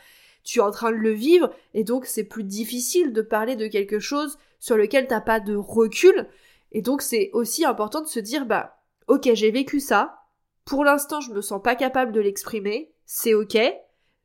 tu 0.44 0.58
es 0.58 0.62
en 0.62 0.70
train 0.70 0.90
de 0.90 0.96
le 0.96 1.12
vivre, 1.12 1.50
et 1.74 1.84
donc 1.84 2.06
c'est 2.06 2.24
plus 2.24 2.44
difficile 2.44 3.12
de 3.12 3.22
parler 3.22 3.56
de 3.56 3.66
quelque 3.66 3.98
chose 3.98 4.38
sur 4.58 4.76
lequel 4.76 5.06
t'as 5.06 5.20
pas 5.20 5.40
de 5.40 5.54
recul, 5.54 6.28
et 6.72 6.82
donc 6.82 7.02
c'est 7.02 7.30
aussi 7.32 7.64
important 7.64 8.00
de 8.00 8.06
se 8.06 8.20
dire, 8.20 8.46
bah, 8.46 8.78
ok, 9.08 9.30
j'ai 9.34 9.50
vécu 9.50 9.80
ça, 9.80 10.24
pour 10.64 10.84
l'instant 10.84 11.20
je 11.20 11.32
me 11.32 11.40
sens 11.40 11.62
pas 11.62 11.76
capable 11.76 12.12
de 12.12 12.20
l'exprimer, 12.20 12.92
c'est 13.06 13.34
ok, 13.34 13.58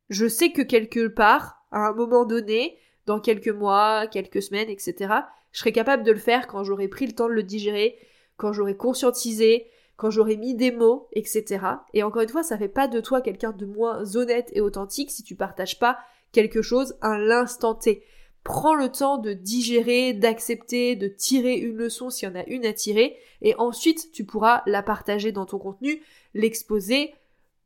je 0.10 0.28
sais 0.28 0.52
que 0.52 0.62
quelque 0.62 1.08
part, 1.08 1.66
à 1.72 1.88
un 1.88 1.94
moment 1.94 2.26
donné, 2.26 2.78
dans 3.08 3.20
quelques 3.20 3.48
mois, 3.48 4.06
quelques 4.06 4.44
semaines, 4.44 4.70
etc., 4.70 5.14
je 5.52 5.60
serai 5.60 5.72
capable 5.72 6.04
de 6.04 6.12
le 6.12 6.20
faire 6.20 6.46
quand 6.46 6.64
j'aurai 6.64 6.88
pris 6.88 7.08
le 7.08 7.14
temps 7.14 7.28
de 7.28 7.34
le 7.34 7.42
digérer, 7.42 7.98
quand 8.36 8.54
j'aurai 8.54 8.78
conscientisé, 8.78 9.68
quand 9.96 10.12
j'aurai 10.12 10.38
mis 10.38 10.54
des 10.54 10.72
mots, 10.72 11.08
etc. 11.14 11.66
Et 11.94 12.04
encore 12.04 12.22
une 12.22 12.30
fois, 12.30 12.44
ça 12.44 12.58
fait 12.58 12.68
pas 12.68 12.88
de 12.88 13.00
toi 13.00 13.22
quelqu'un 13.22 13.52
de 13.52 13.66
moins 13.66 14.16
honnête 14.16 14.52
et 14.54 14.62
authentique 14.62 15.10
si 15.10 15.24
tu 15.24 15.36
partages 15.36 15.80
pas 15.80 15.98
quelque 16.32 16.62
chose 16.62 16.96
à 17.02 17.18
l'instant 17.18 17.74
T. 17.74 18.04
Prends 18.44 18.76
le 18.76 18.90
temps 18.90 19.18
de 19.18 19.34
digérer, 19.34 20.14
d'accepter, 20.14 20.96
de 20.96 21.08
tirer 21.08 21.56
une 21.56 21.78
leçon 21.78 22.10
s'il 22.10 22.30
y 22.30 22.32
en 22.32 22.36
a 22.36 22.46
une 22.46 22.66
à 22.66 22.74
tirer, 22.74 23.18
et 23.42 23.56
ensuite 23.56 24.12
tu 24.12 24.26
pourras 24.26 24.62
la 24.68 24.84
partager 24.84 25.32
dans 25.32 25.46
ton 25.46 25.58
contenu, 25.58 26.02
l'exposer, 26.34 27.14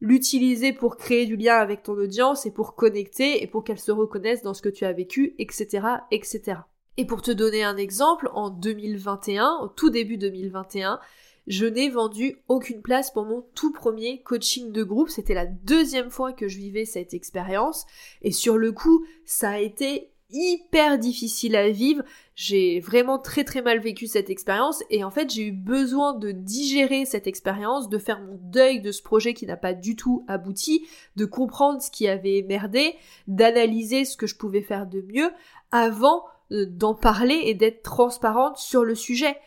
l'utiliser 0.01 0.73
pour 0.73 0.97
créer 0.97 1.25
du 1.25 1.37
lien 1.37 1.55
avec 1.55 1.83
ton 1.83 1.93
audience 1.93 2.45
et 2.45 2.51
pour 2.51 2.75
connecter 2.75 3.43
et 3.43 3.47
pour 3.47 3.63
qu'elle 3.63 3.79
se 3.79 3.91
reconnaisse 3.91 4.41
dans 4.41 4.55
ce 4.55 4.63
que 4.63 4.69
tu 4.69 4.83
as 4.83 4.93
vécu, 4.93 5.35
etc., 5.37 5.87
etc. 6.09 6.61
Et 6.97 7.05
pour 7.05 7.21
te 7.21 7.31
donner 7.31 7.63
un 7.63 7.77
exemple, 7.77 8.29
en 8.33 8.49
2021, 8.49 9.59
au 9.61 9.67
tout 9.67 9.89
début 9.89 10.17
2021, 10.17 10.99
je 11.47 11.65
n'ai 11.65 11.89
vendu 11.89 12.37
aucune 12.47 12.81
place 12.81 13.11
pour 13.11 13.25
mon 13.25 13.45
tout 13.55 13.71
premier 13.71 14.21
coaching 14.21 14.71
de 14.71 14.83
groupe. 14.83 15.09
C'était 15.09 15.33
la 15.33 15.45
deuxième 15.45 16.11
fois 16.11 16.33
que 16.33 16.47
je 16.47 16.57
vivais 16.57 16.85
cette 16.85 17.13
expérience. 17.13 17.85
Et 18.21 18.31
sur 18.31 18.57
le 18.57 18.71
coup, 18.71 19.05
ça 19.25 19.51
a 19.51 19.59
été 19.59 20.10
hyper 20.31 20.97
difficile 20.97 21.55
à 21.55 21.69
vivre. 21.69 22.03
J'ai 22.35 22.79
vraiment 22.79 23.19
très 23.19 23.43
très 23.43 23.61
mal 23.61 23.79
vécu 23.79 24.07
cette 24.07 24.29
expérience 24.29 24.83
et 24.89 25.03
en 25.03 25.11
fait 25.11 25.29
j'ai 25.29 25.47
eu 25.47 25.51
besoin 25.51 26.13
de 26.13 26.31
digérer 26.31 27.05
cette 27.05 27.27
expérience, 27.27 27.89
de 27.89 27.97
faire 27.97 28.21
mon 28.21 28.39
deuil 28.41 28.81
de 28.81 28.91
ce 28.91 29.03
projet 29.03 29.33
qui 29.33 29.45
n'a 29.45 29.57
pas 29.57 29.73
du 29.73 29.95
tout 29.95 30.25
abouti, 30.27 30.87
de 31.15 31.25
comprendre 31.25 31.81
ce 31.81 31.91
qui 31.91 32.07
avait 32.07 32.45
merdé, 32.47 32.95
d'analyser 33.27 34.05
ce 34.05 34.17
que 34.17 34.27
je 34.27 34.35
pouvais 34.35 34.61
faire 34.61 34.87
de 34.87 35.01
mieux 35.01 35.31
avant 35.71 36.23
euh, 36.51 36.65
d'en 36.65 36.95
parler 36.95 37.41
et 37.45 37.53
d'être 37.53 37.83
transparente 37.83 38.57
sur 38.57 38.83
le 38.83 38.95
sujet 38.95 39.37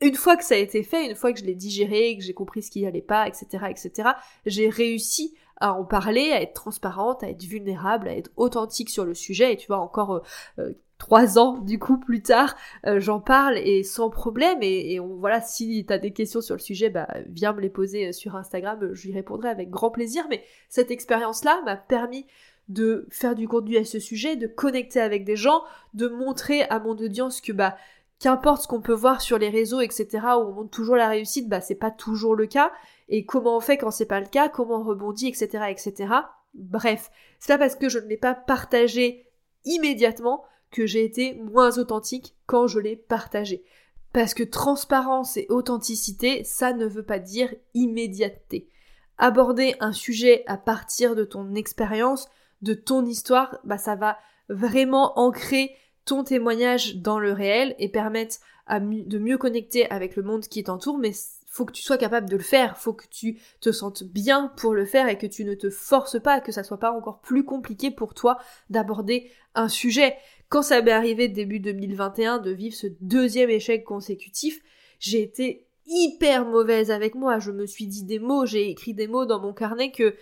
une 0.00 0.14
fois 0.14 0.36
que 0.36 0.44
ça 0.44 0.54
a 0.54 0.58
été 0.58 0.82
fait, 0.82 1.06
une 1.06 1.14
fois 1.14 1.32
que 1.32 1.40
je 1.40 1.44
l'ai 1.44 1.54
digéré, 1.54 2.16
que 2.16 2.22
j'ai 2.22 2.34
compris 2.34 2.62
ce 2.62 2.70
qui 2.70 2.82
n'allait 2.82 3.00
pas, 3.00 3.26
etc., 3.26 3.66
etc., 3.70 4.10
j'ai 4.44 4.68
réussi 4.68 5.34
à 5.58 5.72
en 5.74 5.84
parler, 5.84 6.30
à 6.32 6.42
être 6.42 6.54
transparente, 6.54 7.22
à 7.22 7.28
être 7.28 7.42
vulnérable, 7.42 8.08
à 8.08 8.16
être 8.16 8.30
authentique 8.36 8.90
sur 8.90 9.04
le 9.04 9.14
sujet. 9.14 9.52
Et 9.52 9.56
tu 9.56 9.68
vois, 9.68 9.78
encore 9.78 10.12
euh, 10.14 10.20
euh, 10.58 10.72
trois 10.98 11.38
ans 11.38 11.58
du 11.58 11.78
coup 11.78 11.98
plus 11.98 12.22
tard, 12.22 12.56
euh, 12.86 13.00
j'en 13.00 13.20
parle 13.20 13.58
et 13.58 13.82
sans 13.82 14.10
problème. 14.10 14.58
Et, 14.62 14.98
on, 15.00 15.16
voilà, 15.16 15.40
si 15.40 15.84
t'as 15.86 15.98
des 15.98 16.12
questions 16.12 16.40
sur 16.40 16.54
le 16.54 16.60
sujet, 16.60 16.90
bah 16.90 17.08
viens 17.28 17.52
me 17.52 17.60
les 17.60 17.70
poser 17.70 18.12
sur 18.12 18.36
Instagram, 18.36 18.90
je 18.92 19.06
lui 19.06 19.14
répondrai 19.14 19.48
avec 19.48 19.70
grand 19.70 19.90
plaisir. 19.90 20.24
Mais 20.28 20.42
cette 20.68 20.90
expérience-là 20.90 21.60
m'a 21.64 21.76
permis 21.76 22.26
de 22.68 23.06
faire 23.10 23.34
du 23.34 23.46
contenu 23.46 23.76
à 23.76 23.84
ce 23.84 23.98
sujet, 23.98 24.36
de 24.36 24.46
connecter 24.46 25.00
avec 25.00 25.24
des 25.24 25.36
gens, 25.36 25.62
de 25.92 26.08
montrer 26.08 26.62
à 26.62 26.78
mon 26.78 26.92
audience 26.92 27.42
que 27.42 27.52
bah 27.52 27.76
qu'importe 28.24 28.62
ce 28.62 28.68
qu'on 28.68 28.80
peut 28.80 28.94
voir 28.94 29.20
sur 29.20 29.36
les 29.36 29.50
réseaux, 29.50 29.82
etc., 29.82 30.08
où 30.38 30.48
on 30.48 30.52
montre 30.52 30.70
toujours 30.70 30.96
la 30.96 31.10
réussite, 31.10 31.46
bah 31.46 31.60
c'est 31.60 31.74
pas 31.74 31.90
toujours 31.90 32.34
le 32.34 32.46
cas. 32.46 32.72
Et 33.10 33.26
comment 33.26 33.58
on 33.58 33.60
fait 33.60 33.76
quand 33.76 33.90
c'est 33.90 34.06
pas 34.06 34.20
le 34.20 34.26
cas, 34.26 34.48
comment 34.48 34.80
on 34.80 34.82
rebondit, 34.82 35.28
etc., 35.28 35.64
etc. 35.68 36.10
Bref, 36.54 37.10
c'est 37.38 37.52
pas 37.52 37.58
parce 37.58 37.76
que 37.76 37.90
je 37.90 37.98
ne 37.98 38.06
l'ai 38.06 38.16
pas 38.16 38.34
partagé 38.34 39.26
immédiatement 39.66 40.42
que 40.70 40.86
j'ai 40.86 41.04
été 41.04 41.34
moins 41.34 41.76
authentique 41.76 42.34
quand 42.46 42.66
je 42.66 42.78
l'ai 42.78 42.96
partagé. 42.96 43.62
Parce 44.14 44.32
que 44.32 44.42
transparence 44.42 45.36
et 45.36 45.46
authenticité, 45.50 46.44
ça 46.44 46.72
ne 46.72 46.86
veut 46.86 47.04
pas 47.04 47.18
dire 47.18 47.54
immédiateté. 47.74 48.70
Aborder 49.18 49.76
un 49.80 49.92
sujet 49.92 50.44
à 50.46 50.56
partir 50.56 51.14
de 51.14 51.24
ton 51.24 51.54
expérience, 51.56 52.30
de 52.62 52.72
ton 52.72 53.04
histoire, 53.04 53.58
bah 53.64 53.76
ça 53.76 53.96
va 53.96 54.16
vraiment 54.48 55.18
ancrer 55.18 55.76
ton 56.04 56.24
témoignage 56.24 56.96
dans 56.96 57.18
le 57.18 57.32
réel 57.32 57.74
et 57.78 57.88
permettre 57.88 58.36
de 58.70 59.18
mieux 59.18 59.38
connecter 59.38 59.90
avec 59.90 60.16
le 60.16 60.22
monde 60.22 60.46
qui 60.46 60.62
t'entoure, 60.62 60.98
mais 60.98 61.12
faut 61.46 61.64
que 61.64 61.72
tu 61.72 61.82
sois 61.82 61.98
capable 61.98 62.28
de 62.28 62.36
le 62.36 62.42
faire, 62.42 62.78
faut 62.78 62.94
que 62.94 63.06
tu 63.08 63.38
te 63.60 63.70
sentes 63.70 64.02
bien 64.02 64.52
pour 64.56 64.74
le 64.74 64.84
faire 64.84 65.08
et 65.08 65.18
que 65.18 65.26
tu 65.26 65.44
ne 65.44 65.54
te 65.54 65.70
forces 65.70 66.20
pas, 66.20 66.40
que 66.40 66.50
ça 66.50 66.64
soit 66.64 66.80
pas 66.80 66.90
encore 66.90 67.20
plus 67.20 67.44
compliqué 67.44 67.90
pour 67.90 68.14
toi 68.14 68.38
d'aborder 68.70 69.30
un 69.54 69.68
sujet. 69.68 70.16
Quand 70.48 70.62
ça 70.62 70.82
m'est 70.82 70.90
arrivé 70.90 71.28
début 71.28 71.60
2021 71.60 72.38
de 72.38 72.50
vivre 72.50 72.74
ce 72.74 72.88
deuxième 73.00 73.50
échec 73.50 73.84
consécutif, 73.84 74.60
j'ai 74.98 75.22
été 75.22 75.68
hyper 75.86 76.44
mauvaise 76.44 76.90
avec 76.90 77.14
moi. 77.14 77.38
Je 77.38 77.52
me 77.52 77.66
suis 77.66 77.86
dit 77.86 78.04
des 78.04 78.18
mots, 78.18 78.46
j'ai 78.46 78.68
écrit 78.70 78.94
des 78.94 79.06
mots 79.06 79.26
dans 79.26 79.40
mon 79.40 79.52
carnet 79.52 79.92
que 79.92 80.14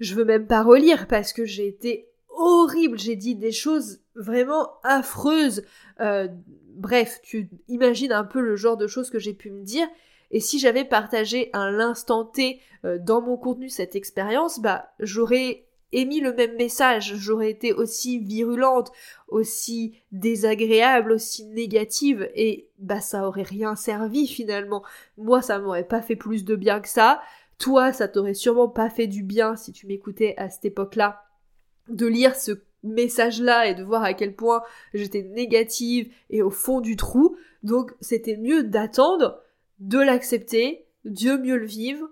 je 0.00 0.14
veux 0.14 0.24
même 0.24 0.46
pas 0.46 0.62
relire 0.62 1.06
parce 1.06 1.32
que 1.32 1.44
j'ai 1.44 1.68
été 1.68 2.08
horrible. 2.28 2.98
J'ai 2.98 3.16
dit 3.16 3.36
des 3.36 3.52
choses 3.52 4.01
vraiment 4.14 4.70
affreuses. 4.82 5.64
Euh, 6.00 6.28
bref, 6.74 7.20
tu 7.22 7.48
imagines 7.68 8.12
un 8.12 8.24
peu 8.24 8.40
le 8.40 8.56
genre 8.56 8.76
de 8.76 8.86
choses 8.86 9.10
que 9.10 9.18
j'ai 9.18 9.34
pu 9.34 9.50
me 9.50 9.62
dire. 9.62 9.86
Et 10.30 10.40
si 10.40 10.58
j'avais 10.58 10.84
partagé 10.84 11.50
à 11.52 11.70
l'instant 11.70 12.24
T 12.24 12.60
euh, 12.84 12.98
dans 12.98 13.20
mon 13.20 13.36
contenu 13.36 13.68
cette 13.68 13.94
expérience, 13.94 14.60
bah 14.60 14.88
j'aurais 14.98 15.66
émis 15.92 16.20
le 16.20 16.32
même 16.32 16.56
message, 16.56 17.14
j'aurais 17.16 17.50
été 17.50 17.74
aussi 17.74 18.18
virulente, 18.18 18.90
aussi 19.28 20.00
désagréable, 20.10 21.12
aussi 21.12 21.44
négative, 21.44 22.30
et 22.34 22.70
bah 22.78 23.02
ça 23.02 23.28
aurait 23.28 23.42
rien 23.42 23.76
servi 23.76 24.26
finalement. 24.26 24.82
Moi 25.18 25.42
ça 25.42 25.58
m'aurait 25.58 25.86
pas 25.86 26.00
fait 26.00 26.16
plus 26.16 26.44
de 26.46 26.56
bien 26.56 26.80
que 26.80 26.88
ça. 26.88 27.20
Toi 27.58 27.92
ça 27.92 28.08
t'aurait 28.08 28.32
sûrement 28.32 28.68
pas 28.68 28.88
fait 28.88 29.06
du 29.06 29.22
bien 29.22 29.54
si 29.54 29.72
tu 29.72 29.86
m'écoutais 29.86 30.34
à 30.38 30.48
cette 30.48 30.64
époque-là 30.64 31.24
de 31.88 32.06
lire 32.06 32.34
ce 32.34 32.52
message-là 32.82 33.68
et 33.68 33.74
de 33.74 33.84
voir 33.84 34.02
à 34.02 34.14
quel 34.14 34.34
point 34.34 34.62
j'étais 34.94 35.22
négative 35.22 36.12
et 36.30 36.42
au 36.42 36.50
fond 36.50 36.80
du 36.80 36.96
trou. 36.96 37.36
Donc 37.62 37.92
c'était 38.00 38.36
mieux 38.36 38.64
d'attendre 38.64 39.40
de 39.78 39.98
l'accepter, 39.98 40.86
Dieu 41.04 41.38
mieux 41.38 41.56
le 41.56 41.66
vivre, 41.66 42.08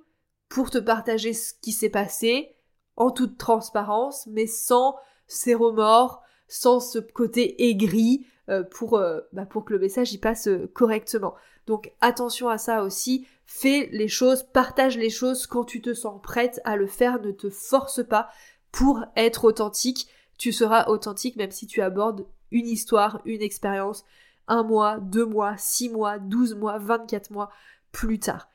pour 0.49 0.71
te 0.71 0.79
partager 0.79 1.33
ce 1.33 1.55
qui 1.61 1.73
s'est 1.73 1.91
passé, 1.91 2.57
en 2.97 3.11
toute 3.11 3.39
transparence, 3.39 4.27
mais 4.27 4.47
sans 4.47 4.97
ces 5.27 5.55
remords, 5.55 6.23
sans 6.49 6.81
ce 6.81 6.99
côté 6.99 7.69
aigri, 7.69 8.27
euh, 8.51 8.65
pour, 8.65 8.97
euh, 8.97 9.21
bah, 9.33 9.47
pour 9.47 9.65
que 9.65 9.73
le 9.73 9.79
message 9.79 10.13
y 10.13 10.19
passe 10.19 10.49
euh, 10.49 10.69
correctement. 10.75 11.35
Donc 11.67 11.93
attention 12.01 12.49
à 12.49 12.59
ça 12.59 12.83
aussi, 12.83 13.27
fais 13.47 13.89
les 13.93 14.09
choses, 14.09 14.43
partage 14.43 14.99
les 14.99 15.09
choses 15.09 15.47
quand 15.47 15.63
tu 15.63 15.81
te 15.81 15.95
sens 15.95 16.21
prête 16.21 16.61
à 16.65 16.75
le 16.75 16.89
faire, 16.89 17.21
ne 17.21 17.31
te 17.31 17.49
force 17.49 18.05
pas 18.05 18.29
pour 18.73 19.05
être 19.15 19.45
authentique. 19.45 20.09
Tu 20.41 20.53
seras 20.53 20.87
authentique 20.87 21.37
même 21.37 21.51
si 21.51 21.67
tu 21.67 21.83
abordes 21.83 22.27
une 22.51 22.67
histoire, 22.67 23.21
une 23.27 23.43
expérience, 23.43 24.07
un 24.49 24.63
mois, 24.63 24.97
deux 24.97 25.27
mois, 25.27 25.55
six 25.59 25.91
mois, 25.91 26.19
douze 26.19 26.55
mois, 26.55 26.79
vingt-quatre 26.79 27.31
mois 27.31 27.51
plus 27.93 28.19
tard. 28.19 28.49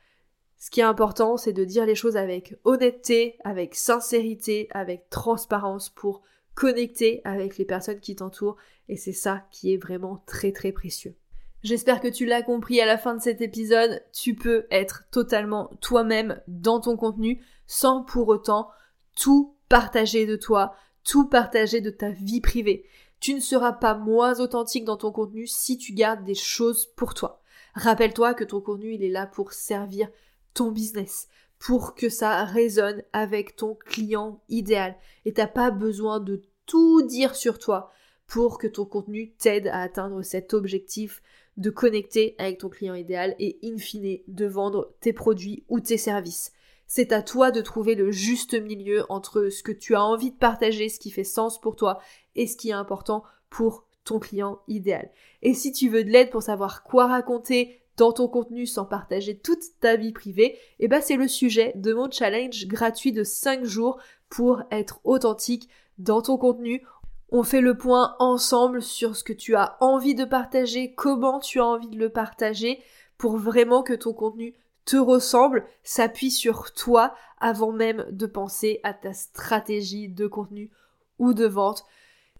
Ce 0.58 0.68
qui 0.68 0.80
est 0.80 0.82
important, 0.82 1.36
c'est 1.36 1.52
de 1.52 1.64
dire 1.64 1.86
les 1.86 1.94
choses 1.94 2.16
avec 2.16 2.56
honnêteté, 2.64 3.38
avec 3.44 3.76
sincérité, 3.76 4.66
avec 4.72 5.08
transparence 5.10 5.88
pour 5.88 6.22
connecter 6.56 7.20
avec 7.22 7.56
les 7.56 7.64
personnes 7.64 8.00
qui 8.00 8.16
t'entourent 8.16 8.56
et 8.88 8.96
c'est 8.96 9.12
ça 9.12 9.46
qui 9.52 9.72
est 9.72 9.76
vraiment 9.76 10.24
très 10.26 10.50
très 10.50 10.72
précieux. 10.72 11.14
J'espère 11.62 12.00
que 12.00 12.08
tu 12.08 12.26
l'as 12.26 12.42
compris 12.42 12.80
à 12.80 12.86
la 12.86 12.98
fin 12.98 13.14
de 13.14 13.22
cet 13.22 13.40
épisode, 13.40 14.02
tu 14.12 14.34
peux 14.34 14.66
être 14.72 15.04
totalement 15.12 15.70
toi-même 15.80 16.42
dans 16.48 16.80
ton 16.80 16.96
contenu 16.96 17.44
sans 17.68 18.02
pour 18.02 18.26
autant 18.26 18.70
tout 19.16 19.54
partager 19.68 20.26
de 20.26 20.34
toi, 20.34 20.74
tout 21.06 21.26
partager 21.26 21.80
de 21.80 21.90
ta 21.90 22.10
vie 22.10 22.40
privée. 22.40 22.84
Tu 23.20 23.32
ne 23.32 23.40
seras 23.40 23.72
pas 23.72 23.94
moins 23.94 24.40
authentique 24.40 24.84
dans 24.84 24.96
ton 24.96 25.12
contenu 25.12 25.46
si 25.46 25.78
tu 25.78 25.92
gardes 25.92 26.24
des 26.24 26.34
choses 26.34 26.86
pour 26.96 27.14
toi. 27.14 27.40
Rappelle-toi 27.74 28.34
que 28.34 28.44
ton 28.44 28.60
contenu, 28.60 28.94
il 28.94 29.04
est 29.04 29.10
là 29.10 29.26
pour 29.26 29.52
servir 29.52 30.08
ton 30.52 30.70
business, 30.70 31.28
pour 31.58 31.94
que 31.94 32.08
ça 32.08 32.44
résonne 32.44 33.02
avec 33.12 33.56
ton 33.56 33.74
client 33.74 34.42
idéal. 34.48 34.96
Et 35.24 35.32
t'as 35.32 35.46
pas 35.46 35.70
besoin 35.70 36.20
de 36.20 36.42
tout 36.66 37.02
dire 37.02 37.36
sur 37.36 37.58
toi 37.58 37.92
pour 38.26 38.58
que 38.58 38.66
ton 38.66 38.84
contenu 38.84 39.32
t'aide 39.38 39.68
à 39.68 39.82
atteindre 39.82 40.22
cet 40.22 40.52
objectif 40.52 41.22
de 41.56 41.70
connecter 41.70 42.34
avec 42.38 42.58
ton 42.58 42.68
client 42.68 42.94
idéal 42.94 43.36
et 43.38 43.58
in 43.62 43.78
fine 43.78 44.18
de 44.26 44.46
vendre 44.46 44.92
tes 45.00 45.12
produits 45.12 45.64
ou 45.68 45.80
tes 45.80 45.96
services. 45.96 46.52
C'est 46.86 47.12
à 47.12 47.22
toi 47.22 47.50
de 47.50 47.60
trouver 47.60 47.94
le 47.94 48.10
juste 48.10 48.54
milieu 48.54 49.04
entre 49.08 49.48
ce 49.48 49.62
que 49.62 49.72
tu 49.72 49.94
as 49.94 50.02
envie 50.02 50.30
de 50.30 50.36
partager, 50.36 50.88
ce 50.88 51.00
qui 51.00 51.10
fait 51.10 51.24
sens 51.24 51.60
pour 51.60 51.76
toi 51.76 51.98
et 52.36 52.46
ce 52.46 52.56
qui 52.56 52.70
est 52.70 52.74
important 52.74 53.24
pour 53.50 53.84
ton 54.04 54.18
client 54.18 54.60
idéal. 54.68 55.10
Et 55.42 55.52
si 55.52 55.72
tu 55.72 55.88
veux 55.88 56.04
de 56.04 56.10
l'aide 56.10 56.30
pour 56.30 56.42
savoir 56.42 56.84
quoi 56.84 57.06
raconter 57.08 57.80
dans 57.96 58.12
ton 58.12 58.28
contenu 58.28 58.66
sans 58.66 58.84
partager 58.84 59.36
toute 59.36 59.62
ta 59.80 59.96
vie 59.96 60.12
privée, 60.12 60.58
eh 60.78 60.88
ben 60.88 61.00
c'est 61.00 61.16
le 61.16 61.28
sujet 61.28 61.72
de 61.74 61.92
mon 61.92 62.10
challenge 62.10 62.66
gratuit 62.66 63.12
de 63.12 63.24
5 63.24 63.64
jours 63.64 63.98
pour 64.28 64.62
être 64.70 65.00
authentique 65.04 65.68
dans 65.98 66.22
ton 66.22 66.36
contenu. 66.36 66.82
On 67.30 67.42
fait 67.42 67.60
le 67.60 67.76
point 67.76 68.14
ensemble 68.18 68.82
sur 68.82 69.16
ce 69.16 69.24
que 69.24 69.32
tu 69.32 69.56
as 69.56 69.76
envie 69.80 70.14
de 70.14 70.24
partager, 70.24 70.94
comment 70.94 71.40
tu 71.40 71.58
as 71.58 71.66
envie 71.66 71.88
de 71.88 71.98
le 71.98 72.10
partager 72.10 72.80
pour 73.18 73.36
vraiment 73.36 73.82
que 73.82 73.94
ton 73.94 74.12
contenu 74.12 74.54
te 74.86 74.96
ressemble, 74.96 75.66
s'appuie 75.82 76.30
sur 76.30 76.72
toi 76.72 77.14
avant 77.38 77.72
même 77.72 78.06
de 78.10 78.24
penser 78.24 78.80
à 78.82 78.94
ta 78.94 79.12
stratégie 79.12 80.08
de 80.08 80.26
contenu 80.26 80.70
ou 81.18 81.34
de 81.34 81.44
vente. 81.44 81.84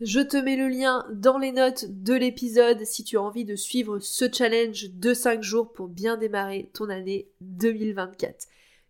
Je 0.00 0.20
te 0.20 0.36
mets 0.36 0.56
le 0.56 0.68
lien 0.68 1.06
dans 1.12 1.38
les 1.38 1.52
notes 1.52 1.86
de 1.88 2.14
l'épisode 2.14 2.84
si 2.84 3.02
tu 3.02 3.16
as 3.16 3.22
envie 3.22 3.44
de 3.44 3.56
suivre 3.56 3.98
ce 3.98 4.26
challenge 4.30 4.90
de 4.92 5.14
5 5.14 5.42
jours 5.42 5.72
pour 5.72 5.88
bien 5.88 6.16
démarrer 6.16 6.70
ton 6.74 6.88
année 6.88 7.28
2024. 7.40 8.46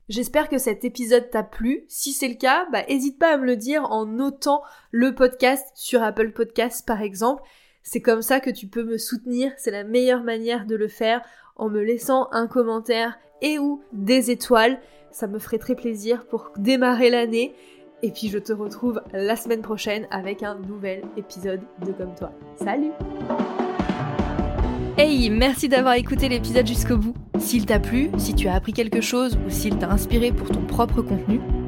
J'espère 0.09 0.49
que 0.49 0.59
cet 0.59 0.85
épisode 0.85 1.31
t'a 1.31 1.43
plu. 1.43 1.85
Si 1.89 2.13
c'est 2.13 2.29
le 2.29 2.35
cas, 2.35 2.67
bah 2.71 2.85
hésite 2.89 3.19
pas 3.19 3.35
à 3.35 3.37
me 3.37 3.47
le 3.47 3.57
dire 3.57 3.91
en 3.91 4.07
notant 4.07 4.63
le 4.91 5.15
podcast 5.15 5.67
sur 5.75 6.03
Apple 6.03 6.33
Podcasts 6.33 6.87
par 6.87 7.03
exemple. 7.03 7.43
C'est 7.83 8.03
comme 8.03 8.23
ça 8.23 8.41
que 8.41 8.51
tu 8.51 8.67
peux 8.67 8.85
me 8.85 8.99
soutenir, 8.99 9.53
c'est 9.57 9.71
la 9.71 9.85
meilleure 9.85 10.25
manière 10.25 10.67
de 10.67 10.75
le 10.75 10.89
faire 10.89 11.25
en 11.55 11.69
me 11.69 11.83
laissant 11.83 12.29
un 12.33 12.49
commentaire 12.49 13.17
et 13.43 13.59
ou 13.59 13.83
des 13.93 14.31
étoiles. 14.31 14.79
Ça 15.11 15.27
me 15.27 15.39
ferait 15.39 15.59
très 15.59 15.75
plaisir 15.75 16.27
pour 16.27 16.53
démarrer 16.57 17.11
l'année. 17.11 17.55
Et 18.03 18.11
puis 18.11 18.29
je 18.29 18.39
te 18.39 18.53
retrouve 18.53 19.01
la 19.13 19.37
semaine 19.37 19.63
prochaine 19.63 20.07
avec 20.11 20.43
un 20.43 20.59
nouvel 20.59 21.03
épisode 21.17 21.61
de 21.85 21.93
Comme 21.93 22.15
toi. 22.15 22.33
Salut 22.57 22.93
Hey, 24.99 25.29
merci 25.29 25.69
d'avoir 25.69 25.95
écouté 25.95 26.29
l'épisode 26.29 26.67
jusqu'au 26.67 26.97
bout. 26.97 27.15
S'il 27.39 27.67
t'a 27.67 27.79
plu, 27.79 28.11
si 28.17 28.35
tu 28.35 28.49
as 28.49 28.55
appris 28.55 28.73
quelque 28.73 29.03
chose 29.03 29.39
ou 29.47 29.51
s'il 29.51 29.77
t'a 29.77 29.91
inspiré 29.91 30.33
pour 30.33 30.49
ton 30.49 30.63
propre 30.63 31.03
contenu, 31.03 31.39